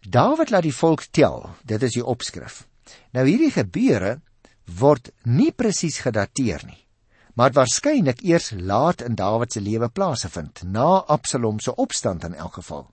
Dawid 0.00 0.50
laat 0.50 0.62
die 0.62 0.76
volk 0.76 1.04
tel. 1.10 1.50
Dit 1.64 1.82
is 1.82 1.92
die 1.92 2.04
opskrif. 2.04 2.66
Nou 3.10 3.26
hierdie 3.26 3.50
gebeure 3.50 4.20
word 4.64 5.12
nie 5.22 5.52
presies 5.52 5.98
gedateer 5.98 6.60
nie 6.66 6.84
maar 7.34 7.52
waarskynlik 7.52 8.20
eers 8.22 8.50
laat 8.50 9.02
in 9.02 9.14
Dawid 9.14 9.52
se 9.52 9.60
lewe 9.60 9.88
plaasgevind, 9.88 10.62
na 10.62 11.02
Absalom 11.06 11.58
se 11.60 11.74
opstand 11.74 12.24
in 12.24 12.34
elk 12.34 12.52
geval. 12.52 12.86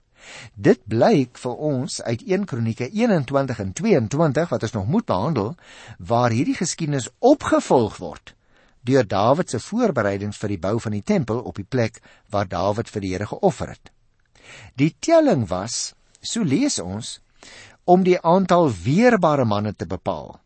Dit 0.54 0.82
blyk 0.86 1.38
vir 1.38 1.54
ons 1.54 2.02
uit 2.02 2.22
1 2.26 2.44
Kronieke 2.44 2.88
21 2.90 3.58
en 3.58 3.72
22 3.72 4.48
wat 4.48 4.62
ons 4.62 4.72
nog 4.72 4.86
moet 4.86 5.06
behandel, 5.06 5.54
waar 5.98 6.30
hierdie 6.30 6.58
geskiedenis 6.58 7.10
opgevolg 7.18 7.96
word 8.02 8.34
deur 8.82 9.06
Dawid 9.06 9.50
se 9.50 9.60
voorbereidings 9.62 10.38
vir 10.42 10.54
die 10.54 10.60
bou 10.60 10.76
van 10.80 10.96
die 10.96 11.04
tempel 11.06 11.40
op 11.40 11.58
die 11.58 11.68
plek 11.68 12.00
waar 12.30 12.48
Dawid 12.48 12.90
vir 12.90 13.04
die 13.04 13.12
Here 13.14 13.26
geoffer 13.30 13.74
het. 13.74 13.92
Die 14.76 14.92
telling 15.00 15.46
was, 15.50 15.94
so 16.20 16.42
lees 16.42 16.78
ons, 16.82 17.20
om 17.84 18.04
die 18.06 18.18
aantal 18.20 18.70
weerbare 18.84 19.44
manne 19.44 19.74
te 19.74 19.86
bepaal. 19.86 20.38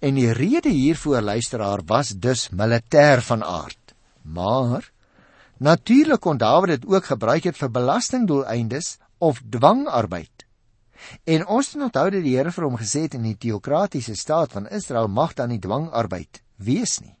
En 0.00 0.16
die 0.16 0.32
rede 0.32 0.70
hiervoor 0.72 1.20
luisteraar 1.22 1.84
was 1.86 2.14
dus 2.16 2.48
militêr 2.50 3.22
van 3.22 3.44
aard. 3.44 3.94
Maar 4.22 4.90
natuurlik 5.58 6.20
kon 6.20 6.38
Dawid 6.38 6.80
dit 6.80 6.86
ook 6.86 7.04
gebruik 7.04 7.44
het 7.44 7.56
vir 7.56 7.70
belastingdoeleindes 7.70 8.96
of 9.18 9.42
dwangarbeid. 9.50 10.46
En 11.24 11.46
ons 11.46 11.74
moet 11.74 11.82
onthou 11.82 12.10
dat 12.10 12.24
die 12.24 12.36
Here 12.36 12.52
vir 12.52 12.64
hom 12.64 12.76
gesê 12.80 13.06
het 13.06 13.16
in 13.16 13.24
die 13.28 13.36
teokratiese 13.36 14.16
staat 14.16 14.52
van 14.52 14.68
Israel 14.68 15.08
mag 15.08 15.34
dan 15.34 15.48
nie 15.52 15.60
dwangarbeid 15.60 16.42
wees 16.56 17.00
nie. 17.00 17.16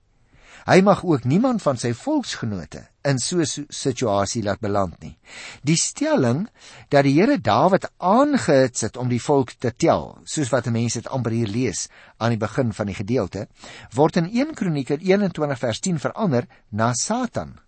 Hy 0.68 0.80
mag 0.84 1.04
ook 1.04 1.24
niemand 1.24 1.62
van 1.64 1.78
sy 1.80 1.92
volksgenote 1.96 2.82
in 3.08 3.18
so 3.18 3.40
'n 3.40 3.66
situasie 3.68 4.42
laat 4.42 4.60
beland 4.60 5.00
nie. 5.00 5.18
Die 5.62 5.76
stelling 5.76 6.48
dat 6.88 7.04
die 7.04 7.14
Here 7.14 7.38
Dawid 7.40 7.88
aangehits 7.96 8.80
het 8.80 8.96
om 8.96 9.08
die 9.08 9.22
volk 9.22 9.52
te 9.52 9.72
tel, 9.76 10.18
soos 10.24 10.50
wat 10.50 10.66
mense 10.66 11.00
dit 11.00 11.08
amper 11.12 11.32
hier 11.32 11.48
lees 11.48 11.88
aan 12.18 12.30
die 12.30 12.38
begin 12.38 12.72
van 12.72 12.86
die 12.86 12.94
gedeelte, 12.94 13.48
word 13.94 14.16
in 14.16 14.26
1 14.26 14.54
Kronieke 14.54 14.98
21 15.00 15.58
vers 15.58 15.80
10 15.80 15.98
verander 15.98 16.46
na 16.68 16.92
Satan 16.92 17.58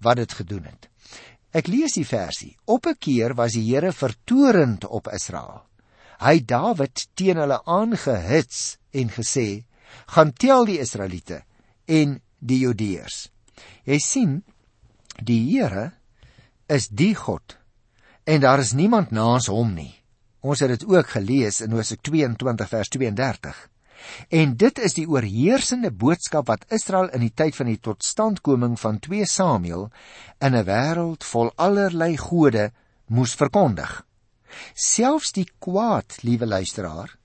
wat 0.00 0.16
dit 0.16 0.32
gedoen 0.32 0.64
het. 0.64 0.88
Ek 1.52 1.66
lees 1.66 1.92
die 1.92 2.06
versie. 2.06 2.56
Op 2.64 2.86
'n 2.86 2.96
keer 2.98 3.34
was 3.34 3.52
die 3.52 3.74
Here 3.74 3.92
vertorend 3.92 4.84
op 4.84 5.08
Israel. 5.08 5.62
Hy 6.20 6.40
Dawid 6.44 7.08
teen 7.14 7.36
hulle 7.36 7.60
aangehits 7.64 8.78
en 8.92 9.08
gesê: 9.10 9.64
"Gaan 10.06 10.32
tel 10.32 10.64
die 10.64 10.78
Israeliete 10.78 11.42
en 11.86 12.20
die 12.42 12.58
Judeërs. 12.66 13.28
Jy 13.86 13.98
sien, 14.02 14.38
die 15.22 15.40
Here 15.46 15.92
is 16.66 16.88
die 16.90 17.14
God 17.14 17.58
en 18.24 18.42
daar 18.42 18.62
is 18.62 18.74
niemand 18.78 19.10
naas 19.10 19.48
hom 19.50 19.74
nie. 19.74 19.92
Ons 20.42 20.62
het 20.62 20.72
dit 20.74 20.84
ook 20.86 21.08
gelees 21.14 21.60
in 21.62 21.74
Hosea 21.74 21.98
22 22.02 22.68
vers 22.70 22.90
32. 22.94 23.58
En 24.34 24.56
dit 24.58 24.78
is 24.82 24.94
die 24.98 25.06
oorheersende 25.06 25.92
boodskap 25.94 26.48
wat 26.50 26.66
Israel 26.74 27.10
in 27.14 27.22
die 27.22 27.34
tyd 27.34 27.54
van 27.58 27.70
die 27.70 27.78
totstandkoming 27.78 28.74
van 28.80 28.98
2 28.98 29.26
Samuel 29.30 29.90
in 30.40 30.54
'n 30.54 30.66
wêreld 30.66 31.24
vol 31.24 31.52
allerlei 31.56 32.16
gode 32.16 32.72
moes 33.06 33.34
verkondig. 33.34 34.02
Selfs 34.74 35.32
die 35.32 35.48
kwaad, 35.58 36.22
liewe 36.22 36.46
luisteraar, 36.46 37.16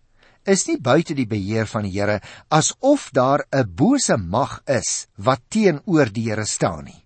is 0.48 0.66
nie 0.68 0.78
buite 0.80 1.16
die 1.18 1.28
beheer 1.28 1.68
van 1.68 1.84
die 1.84 1.94
Here 1.96 2.22
asof 2.50 3.10
daar 3.12 3.46
'n 3.52 3.68
bose 3.76 4.18
mag 4.18 4.62
is 4.66 5.08
wat 5.18 5.42
teenoor 5.50 6.10
die 6.12 6.30
Here 6.30 6.46
staan 6.46 6.86
nie. 6.86 7.04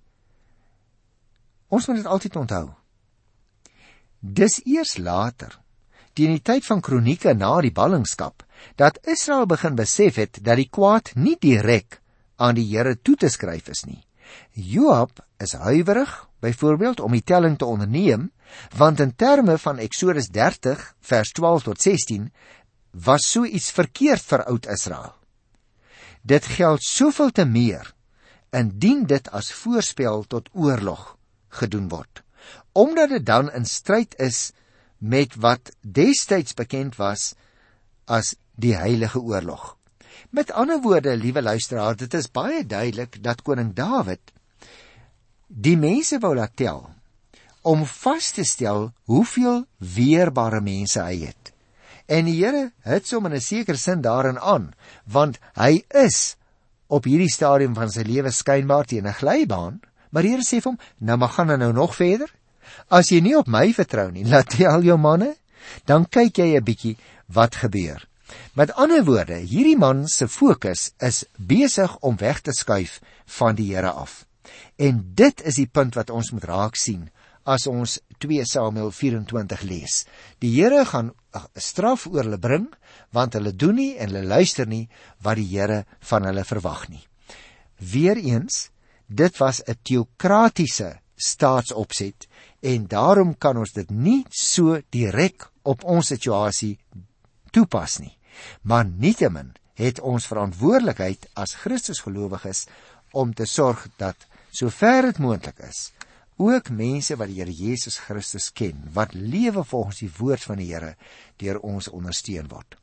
Ons 1.69 1.87
moet 1.87 1.97
dit 1.97 2.05
altyd 2.05 2.35
onthou. 2.35 2.69
Dis 4.19 4.61
eers 4.65 4.97
later, 4.97 5.59
teen 6.13 6.35
die 6.35 6.43
tyd 6.43 6.65
van 6.65 6.81
kronieke 6.81 7.33
na 7.33 7.61
die 7.61 7.71
ballingskap, 7.71 8.43
dat 8.75 8.99
Israel 9.07 9.45
begin 9.45 9.75
besef 9.75 10.15
het 10.15 10.39
dat 10.43 10.59
die 10.59 10.69
kwaad 10.69 11.15
nie 11.15 11.37
direk 11.39 12.01
aan 12.35 12.55
die 12.55 12.67
Here 12.67 12.95
toe 13.01 13.15
te 13.15 13.29
skryf 13.29 13.69
is 13.69 13.85
nie. 13.85 14.03
Joab 14.53 15.23
is 15.39 15.53
huiwerig 15.53 16.11
byvoorbeeld 16.41 16.99
om 16.99 17.11
die 17.11 17.23
telling 17.23 17.57
te 17.57 17.65
onderneem, 17.65 18.31
want 18.77 18.99
in 18.99 19.15
terme 19.15 19.57
van 19.57 19.79
Eksodus 19.79 20.29
30 20.29 20.95
vers 20.99 21.31
12 21.31 21.63
tot 21.63 21.81
16 21.81 22.31
was 22.91 23.25
so 23.25 23.45
iets 23.45 23.71
verkeerd 23.71 24.23
vir 24.23 24.43
oud 24.45 24.67
Israel. 24.67 25.13
Dit 26.21 26.45
geld 26.45 26.83
soveel 26.83 27.31
te 27.31 27.45
meer 27.45 27.93
indien 28.51 29.05
dit 29.07 29.29
as 29.31 29.51
voorspel 29.55 30.25
tot 30.27 30.49
oorlog 30.53 31.15
gedoen 31.61 31.87
word. 31.89 32.23
Omdat 32.71 33.09
dit 33.09 33.25
dan 33.25 33.51
in 33.51 33.65
stryd 33.65 34.15
is 34.19 34.51
met 34.97 35.35
wat 35.35 35.71
destyds 35.81 36.53
bekend 36.53 36.97
was 36.99 37.33
as 38.05 38.35
die 38.55 38.75
heilige 38.75 39.19
oorlog. 39.19 39.77
Met 40.29 40.51
ander 40.51 40.81
woorde, 40.81 41.15
liewe 41.17 41.41
luisteraar, 41.41 41.95
dit 41.95 42.13
is 42.13 42.31
baie 42.31 42.65
duidelik 42.65 43.23
dat 43.23 43.41
koning 43.41 43.73
Dawid 43.75 44.31
die 45.51 45.75
mense 45.75 46.19
wou 46.23 46.31
laat 46.35 46.55
tel 46.55 46.85
om 47.67 47.83
vas 47.85 48.31
te 48.31 48.43
stel 48.47 48.89
hoeveel 49.11 49.65
weerbare 49.77 50.61
mense 50.63 51.01
hy 51.03 51.27
het. 51.27 51.51
En 52.11 52.27
die 52.27 52.35
Here 52.41 52.71
hits 52.83 53.13
hom 53.15 53.29
in 53.29 53.37
'n 53.37 53.43
sekere 53.43 53.77
sin 53.77 54.01
daarin 54.01 54.39
aan, 54.39 54.73
want 55.07 55.39
hy 55.55 55.83
is 55.95 56.35
op 56.87 57.07
hierdie 57.07 57.31
stadium 57.31 57.73
van 57.75 57.89
sy 57.89 58.03
lewe 58.03 58.31
skynbaar 58.31 58.85
teen 58.85 59.07
'n 59.07 59.19
glybaan, 59.21 59.79
maar 60.11 60.23
die 60.23 60.31
Here 60.35 60.43
sê 60.43 60.59
vir 60.59 60.71
hom, 60.71 60.79
"Nou 60.99 61.17
mag 61.17 61.35
gaan 61.35 61.47
nou 61.47 61.71
nog 61.73 61.95
verder. 61.95 62.29
As 62.89 63.09
jy 63.09 63.21
nie 63.21 63.37
op 63.37 63.47
my 63.47 63.73
vertrou 63.73 64.11
nie, 64.11 64.25
laat 64.25 64.53
jy 64.53 64.67
al 64.67 64.81
jou 64.81 64.97
manne, 64.97 65.35
dan 65.85 66.05
kyk 66.05 66.37
jy 66.37 66.57
'n 66.57 66.63
bietjie 66.63 66.97
wat 67.27 67.55
gebeur." 67.55 68.07
Met 68.53 68.73
ander 68.73 69.03
woorde, 69.03 69.35
hierdie 69.35 69.77
man 69.77 70.07
se 70.07 70.27
fokus 70.27 70.91
is 70.99 71.25
besig 71.37 71.97
om 71.99 72.17
weg 72.17 72.41
te 72.41 72.51
skuif 72.51 72.99
van 73.25 73.55
die 73.55 73.75
Here 73.75 73.91
af. 73.91 74.25
En 74.75 75.11
dit 75.15 75.41
is 75.41 75.55
die 75.55 75.67
punt 75.67 75.95
wat 75.95 76.09
ons 76.09 76.31
moet 76.31 76.43
raak 76.43 76.75
sien 76.75 77.09
as 77.43 77.67
ons 77.67 77.99
2 78.21 78.45
Samuel 78.45 78.91
24 78.91 79.63
lees. 79.65 80.05
Die 80.39 80.51
Here 80.55 80.85
gaan 80.85 81.11
straf 81.55 82.07
oor 82.07 82.23
hulle 82.23 82.39
bring 82.41 82.67
want 83.15 83.37
hulle 83.37 83.53
doen 83.53 83.75
nie 83.75 83.93
en 83.97 84.11
hulle 84.11 84.27
luister 84.27 84.67
nie 84.67 84.87
wat 85.23 85.39
die 85.39 85.49
Here 85.49 85.85
van 86.09 86.27
hulle 86.29 86.45
verwag 86.45 86.87
nie. 86.89 87.03
Weereens, 87.81 88.69
dit 89.07 89.37
was 89.39 89.61
'n 89.67 89.75
teokratiese 89.83 90.99
staatsopset 91.15 92.27
en 92.61 92.87
daarom 92.87 93.37
kan 93.37 93.57
ons 93.57 93.73
dit 93.73 93.89
nie 93.89 94.25
so 94.29 94.81
direk 94.89 95.49
op 95.63 95.83
ons 95.83 96.07
situasie 96.07 96.77
toepas 97.51 97.99
nie. 97.99 98.17
Maar 98.61 98.85
nietemin 98.85 99.53
het 99.75 99.99
ons 99.99 100.27
verantwoordelikheid 100.27 101.27
as 101.33 101.55
Christusgelowiges 101.63 102.67
om 103.11 103.33
te 103.33 103.45
sorg 103.45 103.87
dat 103.97 104.15
sover 104.51 105.01
dit 105.09 105.19
moontlik 105.19 105.59
is, 105.59 105.91
ook 106.41 106.69
mense 106.73 107.15
wat 107.19 107.29
die 107.29 107.39
Here 107.39 107.53
Jesus 107.53 107.99
Christus 108.01 108.49
ken, 108.57 108.79
wat 108.93 109.13
lewe 109.13 109.63
volgens 109.63 110.01
die 110.01 110.11
woord 110.17 110.43
van 110.49 110.57
die 110.61 110.69
Here 110.71 110.95
deur 111.41 111.59
ons 111.61 111.89
ondersteun 111.93 112.49
word. 112.49 112.77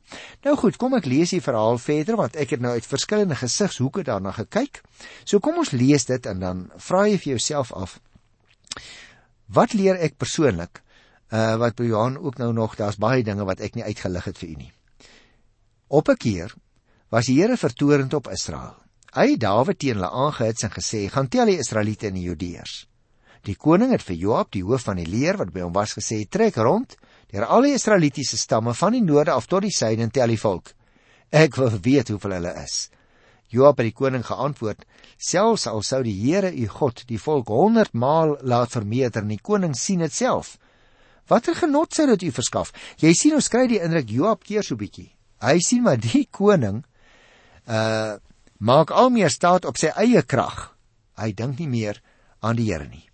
Nou 0.47 0.55
goed, 0.59 0.77
kom 0.79 0.95
ek 0.97 1.07
lees 1.09 1.35
die 1.35 1.43
verhaal 1.43 1.79
verder 1.81 2.19
want 2.19 2.37
ek 2.39 2.55
het 2.55 2.63
nou 2.63 2.73
uit 2.75 2.87
verskillende 2.87 3.37
gesigshoeke 3.39 4.03
daarna 4.07 4.31
gekyk. 4.35 4.81
So 5.23 5.39
kom 5.43 5.59
ons 5.61 5.71
lees 5.75 6.07
dit 6.09 6.25
en 6.31 6.39
dan 6.43 6.65
vra 6.89 7.05
jy 7.07 7.17
vir 7.17 7.35
jouself 7.35 7.73
af 7.75 7.99
wat 9.49 9.73
leer 9.73 9.97
ek 9.97 10.19
persoonlik? 10.21 10.81
Uh 11.33 11.57
wat 11.61 11.77
by 11.77 11.89
Johan 11.89 12.17
ook 12.17 12.37
nou 12.37 12.51
nog, 12.53 12.75
daar's 12.77 12.99
baie 13.01 13.23
dinge 13.23 13.45
wat 13.45 13.61
ek 13.65 13.75
nie 13.77 13.85
uitgelig 13.85 14.29
het 14.29 14.37
vir 14.37 14.49
u 14.49 14.55
nie. 14.65 14.71
Op 15.87 16.09
'n 16.09 16.17
keer 16.17 16.53
was 17.09 17.25
die 17.25 17.41
Here 17.41 17.57
vertorend 17.57 18.13
op 18.13 18.29
Israel. 18.29 18.75
Hy 19.13 19.37
Dawid 19.37 19.79
teen 19.79 19.97
hulle 19.97 20.09
aangehits 20.09 20.63
en 20.63 20.71
gesê: 20.71 21.09
"Gaan 21.09 21.27
tel 21.27 21.45
die 21.45 21.57
Israeliete 21.57 22.07
en 22.07 22.13
die 22.13 22.29
Judeërs." 22.29 22.88
Die 23.47 23.55
koning 23.55 23.93
het 23.95 24.03
vir 24.03 24.17
Joab, 24.19 24.51
die 24.51 24.63
hoof 24.65 24.87
van 24.89 24.99
die 24.99 25.07
leer 25.07 25.37
wat 25.39 25.53
by 25.53 25.63
hom 25.63 25.73
was 25.73 25.95
gesê: 25.95 26.25
"Trek 26.29 26.57
rond 26.57 26.95
deur 27.31 27.45
al 27.45 27.61
die 27.61 27.73
Israelitiese 27.73 28.37
stamme 28.37 28.73
van 28.73 28.93
die 28.93 29.01
noorde 29.01 29.31
af 29.31 29.47
tot 29.47 29.61
die 29.63 29.71
suide 29.71 30.03
en 30.03 30.11
tel 30.11 30.27
die 30.27 30.39
volk. 30.39 30.73
Ek 31.31 31.55
wil 31.55 31.69
weet 31.81 32.09
hoeveel 32.09 32.31
hulle 32.39 32.53
is." 32.63 32.89
Joab 33.49 33.77
het 33.77 33.89
die 33.89 33.97
koning 33.97 34.25
geantwoord: 34.25 34.85
"Selfs 35.17 35.67
al 35.67 35.81
sou 35.81 36.03
die 36.03 36.13
Here 36.13 36.51
u 36.53 36.67
God 36.67 37.07
die 37.07 37.19
volk 37.19 37.47
100 37.47 37.93
maal 37.93 38.37
laat 38.41 38.71
vermeerder, 38.71 39.23
die 39.23 39.41
koning 39.41 39.75
sien 39.75 39.99
dit 39.99 40.13
self. 40.13 40.57
Watter 41.27 41.55
genot 41.55 41.93
sou 41.93 42.07
dit 42.07 42.23
u 42.23 42.31
verskaf? 42.31 42.71
Jy 42.97 43.13
sien 43.13 43.33
ons 43.33 43.47
kry 43.47 43.67
die 43.67 43.81
indruk 43.81 44.09
Joab 44.09 44.43
keer 44.43 44.63
so 44.63 44.75
bietjie. 44.75 45.11
Hy 45.41 45.59
sien 45.59 45.83
maar 45.83 45.97
die 45.97 46.27
koning 46.31 46.83
uh 47.67 48.17
maak 48.59 48.91
al 48.91 49.09
meer 49.09 49.29
staat 49.31 49.65
op 49.65 49.77
sy 49.77 49.87
eie 49.95 50.21
krag. 50.21 50.75
Hy 51.15 51.31
dink 51.31 51.59
nie 51.59 51.67
meer 51.67 52.01
aan 52.41 52.57
die 52.59 52.65
Here 52.67 52.87
nie. 52.87 53.08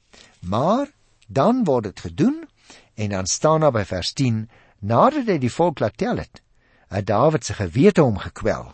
Maar 0.45 0.91
dan 1.27 1.63
word 1.65 1.89
dit 1.89 2.05
gedoen 2.09 2.45
En 2.95 3.09
dan 3.09 3.25
staan 3.25 3.59
daar 3.59 3.71
by 3.71 3.83
vers 3.83 4.13
10: 4.13 4.49
Nadat 4.79 5.27
hy 5.27 5.37
die 5.43 5.51
volk 5.51 5.79
laat 5.83 5.97
tel 5.99 6.17
het, 6.21 6.41
het 6.87 7.07
Dawid 7.07 7.45
se 7.45 7.53
gewete 7.53 8.01
hom 8.01 8.17
gekwel. 8.23 8.71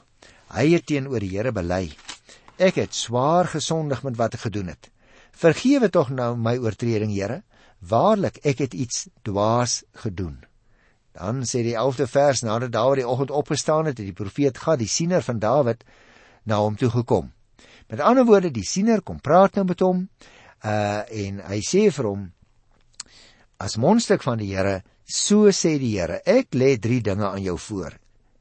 Hy 0.54 0.66
het 0.76 0.86
teenoor 0.86 1.24
die 1.24 1.32
Here 1.34 1.52
bely: 1.52 1.90
Ek 2.62 2.78
het 2.78 2.94
swaar 2.94 3.50
gesondig 3.50 4.04
met 4.04 4.20
wat 4.20 4.38
ek 4.38 4.46
gedoen 4.46 4.70
het. 4.70 4.92
Vergewe 5.32 5.90
tog 5.90 6.12
nou 6.14 6.36
my 6.38 6.58
oortreding, 6.62 7.14
Here. 7.14 7.42
Waarlik, 7.80 8.38
ek 8.46 8.62
het 8.62 8.74
iets 8.78 9.08
dwaas 9.26 9.82
gedoen. 10.04 10.44
Dan 11.18 11.42
sê 11.50 11.64
die 11.66 11.74
11de 11.74 12.06
vers 12.08 12.44
nadat 12.46 12.72
Dawid 12.72 13.02
die 13.02 13.08
oggend 13.08 13.32
opgestaan 13.32 13.90
het, 13.90 13.98
het 13.98 14.06
die 14.06 14.14
profeet 14.14 14.58
Gad, 14.58 14.80
die 14.80 14.88
siener 14.88 15.26
van 15.26 15.40
Dawid, 15.40 15.82
na 16.46 16.62
hom 16.62 16.78
toe 16.78 16.92
gekom. 16.94 17.34
Met 17.90 18.00
ander 18.00 18.26
woorde, 18.26 18.52
die 18.54 18.68
siener 18.68 19.02
kom 19.02 19.18
praat 19.20 19.58
nou 19.58 19.66
met 19.66 19.82
hom, 19.82 20.06
uh 20.64 21.02
en 21.10 21.42
hy 21.50 21.60
sê 21.66 21.90
vir 21.92 22.08
hom 22.08 22.30
as 23.62 23.78
mondstuk 23.78 24.24
van 24.26 24.40
die 24.42 24.50
Here, 24.56 24.82
so 25.06 25.52
sê 25.54 25.78
die 25.78 25.94
Here, 25.98 26.22
ek 26.26 26.56
lê 26.58 26.78
3 26.82 27.02
dinge 27.06 27.28
aan 27.28 27.44
jou 27.46 27.58
voor. 27.70 27.98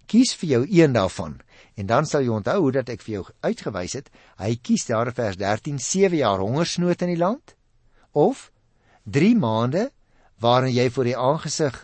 Kies 0.09 0.33
vir 0.41 0.49
jou 0.49 0.63
een 0.65 0.93
daarvan. 0.97 1.39
En 1.77 1.87
dan 1.87 2.07
sal 2.07 2.25
jy 2.25 2.33
onthou 2.35 2.57
hoe 2.61 2.73
dat 2.81 2.89
ek 2.89 3.05
vir 3.05 3.19
jou 3.19 3.25
uitgewys 3.45 3.95
het, 3.99 4.09
hy 4.41 4.57
kies 4.57 4.87
daar 4.89 5.13
in 5.13 5.17
vers 5.17 5.37
13 5.37 5.79
7 5.79 6.19
jaar 6.19 6.41
hongersnood 6.41 7.05
in 7.05 7.13
die 7.15 7.21
land 7.21 7.55
of 8.13 8.51
3 9.05 9.37
maande 9.39 9.91
waarin 10.41 10.75
jy 10.75 10.91
voor 10.91 11.05
die 11.05 11.17
aangesig 11.17 11.77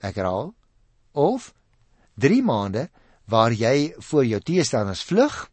ek 0.00 0.20
herhaal 0.20 0.52
of 1.12 1.52
3 2.20 2.42
maande 2.42 2.88
waar 3.26 3.52
jy 3.52 3.94
voor 3.98 4.24
jou 4.24 4.40
teestanders 4.40 5.02
vlug 5.02 5.48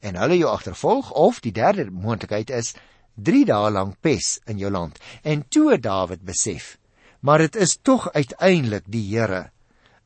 en 0.00 0.16
hulle 0.16 0.40
jou 0.40 0.50
agtervolg 0.50 1.12
of 1.12 1.40
die 1.44 1.52
derde 1.52 1.90
moontlikheid 1.90 2.50
is 2.50 2.74
3 3.16 3.44
dae 3.48 3.70
lank 3.70 3.98
pes 4.00 4.38
in 4.46 4.58
jou 4.58 4.70
land. 4.70 4.98
En 5.22 5.44
toe 5.48 5.78
Dawid 5.78 6.22
besef, 6.22 6.76
maar 7.20 7.38
dit 7.38 7.56
is 7.56 7.78
tog 7.82 8.08
uiteindelik 8.12 8.86
die 8.86 9.06
Here 9.10 9.50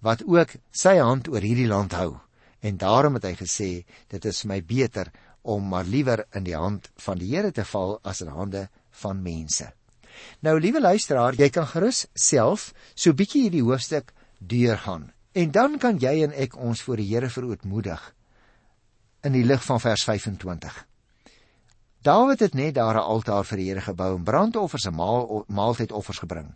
wat 0.05 0.25
ook 0.29 0.57
sy 0.71 0.99
hand 1.01 1.31
oor 1.33 1.41
hierdie 1.41 1.69
land 1.69 1.95
hou. 1.97 2.19
En 2.61 2.77
daarom 2.77 3.17
het 3.17 3.25
hy 3.25 3.35
gesê, 3.39 3.69
dit 4.13 4.25
is 4.25 4.45
my 4.45 4.61
beter 4.61 5.09
om 5.43 5.65
maar 5.69 5.89
liewer 5.89 6.27
in 6.37 6.45
die 6.45 6.57
hand 6.57 6.91
van 7.07 7.21
die 7.21 7.31
Here 7.33 7.53
te 7.53 7.65
val 7.65 7.99
as 8.05 8.21
in 8.25 8.33
hande 8.33 8.69
van 9.01 9.23
mense. 9.23 9.71
Nou 10.45 10.59
liewe 10.61 10.81
luisteraar, 10.81 11.37
jy 11.37 11.49
kan 11.51 11.67
gerus 11.67 12.05
self 12.15 12.73
so 12.95 13.17
bietjie 13.17 13.47
hierdie 13.47 13.65
hoofstuk 13.65 14.13
deurgaan. 14.39 15.11
En 15.35 15.51
dan 15.51 15.79
kan 15.83 15.99
jy 15.99 16.21
en 16.25 16.37
ek 16.37 16.57
ons 16.57 16.85
voor 16.87 17.01
die 17.01 17.09
Here 17.11 17.31
verootmoedig 17.33 18.13
in 19.25 19.33
die 19.33 19.45
lig 19.45 19.63
van 19.65 19.81
vers 19.81 20.05
25. 20.05 20.85
Dawid 22.05 22.41
het 22.45 22.55
net 22.55 22.75
daar 22.75 22.95
'n 22.95 23.09
altaar 23.15 23.45
vir 23.45 23.57
die 23.57 23.69
Here 23.69 23.81
gebou 23.81 24.17
en 24.17 24.25
brandoffers 24.25 24.85
en 24.85 24.95
maal, 24.95 25.45
maaltydoffers 25.49 26.19
gebring. 26.19 26.55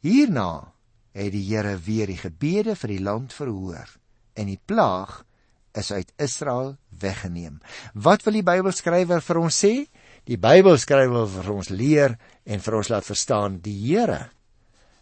Hierna 0.00 0.72
het 1.12 1.32
die 1.32 1.54
Here 1.54 1.78
weer 1.78 2.06
die 2.06 2.16
gebede 2.16 2.74
vir 2.76 2.88
die 2.88 3.02
land 3.02 3.32
verhoor 3.32 3.88
en 4.34 4.46
die 4.46 4.60
plaag 4.64 5.24
is 5.72 5.92
uit 5.92 6.12
Israel 6.16 6.76
weggeneem. 6.88 7.60
Wat 7.94 8.22
wil 8.22 8.32
die 8.32 8.42
Bybelskrywer 8.42 9.22
vir 9.22 9.38
ons 9.38 9.64
sê? 9.64 9.86
Die 10.24 10.38
Bybelskrywer 10.38 11.12
wil 11.12 11.26
vir 11.26 11.52
ons 11.52 11.68
leer 11.68 12.18
en 12.44 12.60
vir 12.60 12.74
ons 12.74 12.88
laat 12.88 13.04
verstaan 13.04 13.60
die 13.60 13.78
Here 13.86 14.30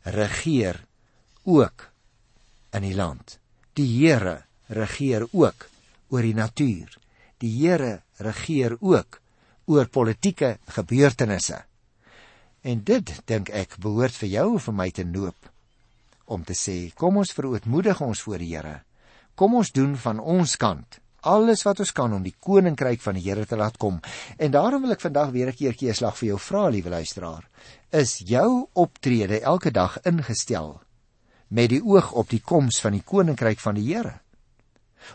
regeer 0.03 0.85
ook 1.45 1.91
in 2.73 2.83
die 2.83 2.95
land. 2.95 3.39
Die 3.73 3.89
Here 3.99 4.43
regeer 4.69 5.27
ook 5.33 5.69
oor 6.09 6.23
die 6.23 6.35
natuur. 6.35 6.99
Die 7.39 7.53
Here 7.59 8.03
regeer 8.19 8.77
ook 8.81 9.21
oor 9.67 9.89
politieke 9.89 10.57
gebeurtenisse. 10.67 11.63
En 12.63 12.83
dit 12.83 13.13
dink 13.27 13.51
ek 13.51 13.77
behoort 13.79 14.15
vir 14.15 14.29
jou 14.29 14.49
en 14.55 14.65
vir 14.69 14.75
my 14.75 14.91
te 14.91 15.05
noop 15.05 15.53
om 16.27 16.43
te 16.43 16.57
sê 16.59 16.91
kom 16.99 17.21
ons 17.23 17.31
verootmoedig 17.33 18.01
ons 18.03 18.21
voor 18.27 18.43
die 18.43 18.57
Here. 18.57 18.81
Kom 19.39 19.55
ons 19.55 19.71
doen 19.71 19.95
van 19.97 20.19
ons 20.19 20.57
kant 20.57 20.99
alles 21.27 21.65
wat 21.67 21.81
ons 21.83 21.93
kan 21.93 22.13
om 22.15 22.23
die 22.23 22.35
koninkryk 22.39 23.03
van 23.03 23.19
die 23.19 23.25
Here 23.27 23.47
te 23.47 23.59
laat 23.59 23.77
kom. 23.83 23.99
En 24.39 24.55
daarom 24.55 24.87
wil 24.87 24.95
ek 24.95 25.03
vandag 25.03 25.33
weer 25.35 25.49
'n 25.51 25.59
keertjie 25.59 25.91
'n 25.91 25.95
slag 25.95 26.17
vir 26.19 26.29
jou 26.29 26.39
vra, 26.39 26.69
liewe 26.69 26.91
luisteraar. 26.91 27.49
Is 27.91 28.19
jou 28.19 28.69
optrede 28.73 29.41
elke 29.41 29.71
dag 29.71 29.99
ingestel 30.05 30.81
met 31.49 31.71
die 31.71 31.83
oog 31.83 32.13
op 32.13 32.29
die 32.31 32.41
koms 32.41 32.81
van 32.81 32.93
die 32.93 33.03
koninkryk 33.03 33.59
van 33.59 33.75
die 33.75 33.95
Here? 33.95 34.21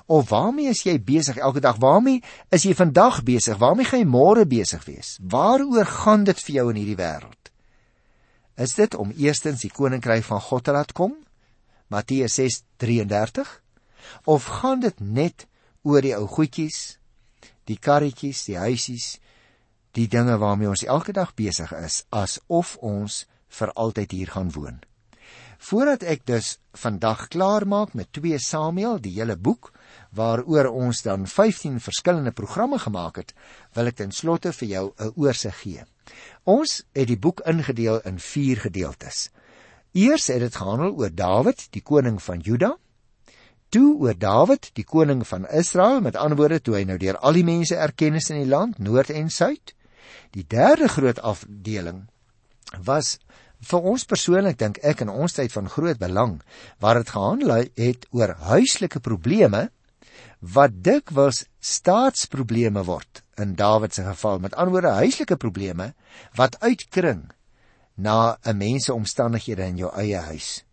Of 0.06 0.30
waarmee 0.30 0.70
is 0.72 0.84
jy 0.86 0.98
besig 1.04 1.38
elke 1.38 1.60
dag? 1.60 1.80
Waarmee 1.80 2.24
is 2.50 2.64
jy 2.64 2.76
vandag 2.76 3.24
besig? 3.24 3.58
Waarmee 3.58 3.86
gaan 3.86 4.04
jy 4.04 4.10
môre 4.10 4.46
besig 4.48 4.86
wees? 4.86 5.18
Waaroor 5.22 5.86
gaan 5.86 6.24
dit 6.28 6.40
vir 6.46 6.56
jou 6.56 6.70
in 6.72 6.80
hierdie 6.82 7.00
wêreld? 7.00 7.52
Is 8.56 8.76
dit 8.78 8.96
om 8.96 9.12
eerstens 9.18 9.64
die 9.66 9.72
koninkryk 9.72 10.24
van 10.28 10.42
God 10.42 10.64
te 10.64 10.76
laat 10.76 10.92
kom? 10.92 11.16
Matteus 11.88 12.40
6:33 12.40 13.62
Of 14.26 14.46
gaan 14.46 14.80
dit 14.80 15.00
net 15.00 15.48
oor 15.84 16.02
die 16.02 16.16
ou 16.18 16.28
goedjies, 16.28 16.98
die 17.66 17.78
karretjies, 17.78 18.46
die 18.46 18.58
huisies, 18.58 19.18
die 19.98 20.08
dinge 20.08 20.38
waarmee 20.38 20.70
ons 20.70 20.86
elke 20.86 21.14
dag 21.14 21.34
besig 21.36 21.72
is, 21.80 22.04
asof 22.10 22.78
ons 22.82 23.26
vir 23.50 23.74
altyd 23.76 24.12
hier 24.12 24.32
gaan 24.32 24.52
woon? 24.56 24.80
Voordat 25.62 26.02
ek 26.10 26.24
dus 26.26 26.56
vandag 26.74 27.28
klaar 27.30 27.68
maak 27.70 27.94
met 27.94 28.10
2 28.18 28.40
Samuel, 28.42 28.98
die 28.98 29.14
hele 29.20 29.36
boek, 29.38 29.70
waaroor 30.18 30.72
ons 30.74 31.04
dan 31.06 31.28
15 31.30 31.78
verskillende 31.80 32.34
programme 32.34 32.80
gemaak 32.82 33.20
het, 33.22 33.34
wil 33.78 33.92
ek 33.92 34.00
ten 34.00 34.12
slotte 34.12 34.56
vir 34.58 34.68
jou 34.68 34.86
'n 34.98 35.14
oorsig 35.16 35.60
gee. 35.62 35.84
Ons 36.44 36.82
het 36.98 37.08
die 37.08 37.20
boek 37.20 37.44
ingedeel 37.46 38.02
in 38.10 38.18
4 38.20 38.58
gedeeltes. 38.66 39.30
Eers 39.94 40.28
het 40.28 40.40
dit 40.40 40.56
gehandel 40.56 40.98
oor 40.98 41.14
Dawid, 41.14 41.68
die 41.72 41.82
koning 41.82 42.22
van 42.22 42.40
Juda. 42.40 42.78
Toe 43.70 44.00
oor 44.00 44.18
Dawid, 44.18 44.72
die 44.74 44.84
koning 44.84 45.28
van 45.28 45.48
Israel, 45.48 46.02
met 46.02 46.16
ander 46.16 46.38
woorde 46.38 46.62
toe 46.62 46.76
hy 46.76 46.84
nou 46.84 46.98
deur 46.98 47.18
al 47.18 47.34
die 47.34 47.44
mense 47.44 47.76
erkennis 47.76 48.30
in 48.30 48.38
die 48.38 48.50
land, 48.50 48.80
noord 48.80 49.10
en 49.10 49.30
suid. 49.30 49.76
Die 50.32 50.46
derde 50.48 50.88
groot 50.88 51.20
afdeling 51.20 52.08
was 52.84 53.20
vir 53.62 53.88
ons 53.94 54.06
persoonlik 54.06 54.58
dink 54.58 54.80
ek 54.84 55.04
in 55.06 55.10
ons 55.10 55.34
tyd 55.38 55.54
van 55.54 55.70
groot 55.70 56.00
belang 56.02 56.40
waar 56.80 57.02
dit 57.02 57.10
gehandel 57.14 57.54
het 57.78 58.08
oor 58.12 58.34
huislike 58.50 59.00
probleme 59.00 59.70
wat 60.42 60.82
dikwels 60.82 61.46
staatsprobleme 61.62 62.84
word 62.84 63.22
in 63.38 63.54
Dawid 63.56 63.94
se 63.94 64.04
geval 64.06 64.40
met 64.40 64.56
anderwoorde 64.58 64.98
huislike 64.98 65.38
probleme 65.38 65.94
wat 66.38 66.58
uitkring 66.62 67.30
na 67.96 68.38
'n 68.44 68.58
mens 68.58 68.86
se 68.86 68.94
omstandighede 68.94 69.64
in 69.64 69.78
jou 69.78 69.92
eie 69.94 70.18
huis. 70.18 70.64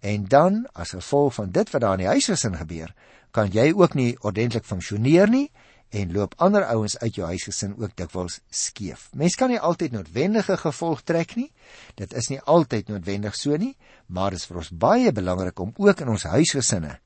En 0.00 0.24
dan 0.24 0.66
as 0.72 0.90
gevolg 0.90 1.34
van 1.34 1.50
dit 1.50 1.70
wat 1.70 1.80
daar 1.80 1.92
in 1.92 2.04
die 2.04 2.12
huisgesin 2.14 2.56
gebeur, 2.56 2.94
kan 3.30 3.50
jy 3.50 3.72
ook 3.72 3.94
nie 3.94 4.16
ordentlik 4.20 4.64
funksioneer 4.64 5.28
nie 5.28 5.50
en 5.90 6.12
loop 6.12 6.34
ander 6.36 6.66
ouens 6.68 6.98
uit 6.98 7.14
jou 7.16 7.26
huisgesin 7.26 7.74
ook 7.78 7.94
dikwels 7.96 8.40
skeef. 8.50 9.08
Mens 9.16 9.36
kan 9.40 9.48
nie 9.48 9.60
altyd 9.60 9.92
noodwendige 9.92 10.58
gevolg 10.60 11.02
trek 11.08 11.34
nie. 11.36 11.48
Dit 11.96 12.12
is 12.12 12.28
nie 12.28 12.40
altyd 12.40 12.88
noodwendig 12.92 13.36
so 13.36 13.56
nie, 13.56 13.74
maar 14.06 14.36
dit 14.36 14.42
is 14.42 14.48
vir 14.50 14.60
ons 14.62 14.72
baie 14.72 15.12
belangrik 15.12 15.60
om 15.60 15.72
ook 15.76 16.04
in 16.04 16.12
ons 16.12 16.28
huisgesinne 16.28 16.98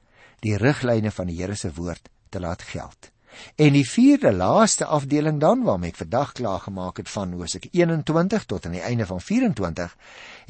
die 0.43 0.57
riglyne 0.59 1.13
van 1.15 1.31
die 1.31 1.39
Here 1.39 1.55
se 1.55 1.71
woord 1.75 2.09
te 2.31 2.41
laat 2.43 2.63
geld. 2.67 3.13
En 3.57 3.73
die 3.73 3.87
vierde 3.89 4.33
laaste 4.33 4.85
afdeling 4.85 5.39
dan 5.41 5.63
waarmee 5.65 5.95
ek 5.95 6.03
vandag 6.03 6.33
klaar 6.37 6.61
gemaak 6.67 6.99
het 7.01 7.09
van 7.09 7.33
Hosea 7.33 7.71
21 7.71 8.45
tot 8.51 8.67
aan 8.67 8.77
die 8.77 8.85
einde 8.85 9.07
van 9.07 9.21
24 9.21 9.97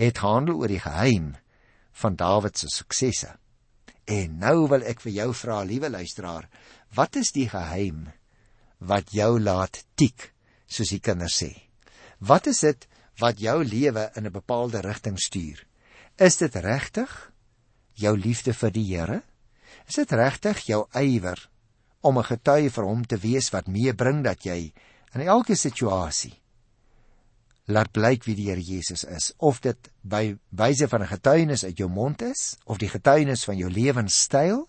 het 0.01 0.23
handel 0.25 0.59
oor 0.59 0.73
die 0.73 0.83
geheim 0.83 1.35
van 1.92 2.16
Dawid 2.16 2.59
se 2.59 2.73
suksesse. 2.73 3.37
En 4.05 4.38
nou 4.42 4.66
wil 4.73 4.83
ek 4.88 5.05
vir 5.05 5.12
jou 5.21 5.29
vra, 5.45 5.61
liewe 5.62 5.90
luisteraar, 5.90 6.49
wat 6.97 7.16
is 7.21 7.31
die 7.37 7.47
geheim 7.49 8.09
wat 8.87 9.12
jou 9.14 9.38
laat 9.40 9.85
tik, 9.99 10.33
soos 10.66 10.90
die 10.90 11.03
kinders 11.03 11.38
sê? 11.42 11.51
Wat 12.18 12.49
is 12.51 12.62
dit 12.64 12.87
wat 13.21 13.38
jou 13.38 13.62
lewe 13.64 14.11
in 14.16 14.27
'n 14.27 14.33
bepaalde 14.33 14.81
rigting 14.81 15.18
stuur? 15.18 15.66
Is 16.18 16.37
dit 16.37 16.55
regtig 16.55 17.33
jou 17.95 18.16
liefde 18.16 18.55
vir 18.55 18.71
die 18.71 18.87
Here? 18.97 19.23
Is 19.88 19.95
dit 19.95 20.12
regtig 20.12 20.66
jou 20.66 20.87
ywer 20.95 21.49
om 22.01 22.18
'n 22.18 22.25
getuie 22.25 22.71
vir 22.71 22.85
hom 22.85 23.05
te 23.05 23.16
wees 23.16 23.51
wat 23.51 23.66
meebring 23.66 24.25
dat 24.25 24.45
jy 24.45 24.73
in 25.14 25.21
elke 25.21 25.55
situasie 25.55 26.42
laat 27.66 27.92
blyk 27.92 28.25
wie 28.25 28.35
die 28.35 28.49
Here 28.51 28.61
Jesus 28.61 29.05
is 29.05 29.33
of 29.38 29.61
dit 29.61 29.90
by 30.03 30.37
wyse 30.51 30.88
van 30.88 31.03
'n 31.03 31.12
getuienis 31.14 31.64
uit 31.64 31.79
jou 31.79 31.88
mond 31.88 32.23
is 32.23 32.57
of 32.64 32.79
die 32.79 32.88
getuienis 32.88 33.45
van 33.45 33.57
jou 33.57 33.71
lewenstyl 33.71 34.68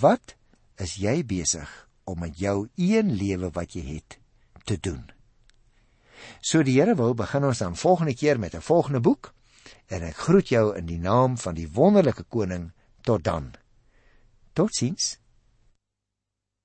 wat 0.00 0.34
is 0.76 0.96
jy 0.96 1.24
besig 1.24 1.87
om 2.08 2.18
met 2.24 2.38
jou 2.40 2.68
een 2.74 3.12
lewe 3.20 3.52
wat 3.52 3.76
jy 3.76 3.84
het 3.98 4.18
te 4.64 4.78
doen 4.80 5.04
so 6.40 6.64
die 6.66 6.80
Here 6.80 6.96
wil 6.98 7.14
begin 7.14 7.44
ons 7.44 7.62
dan 7.62 7.76
volgende 7.76 8.16
keer 8.16 8.38
met 8.38 8.54
'n 8.54 8.64
volgende 8.64 9.00
boek 9.00 9.32
en 9.86 10.02
ek 10.02 10.16
groet 10.26 10.48
jou 10.48 10.76
in 10.76 10.86
die 10.86 11.00
naam 11.00 11.38
van 11.38 11.54
die 11.54 11.68
wonderlike 11.72 12.24
koning 12.28 12.70
tot 13.02 13.24
dan 13.24 13.54
Totsiens. 14.58 15.18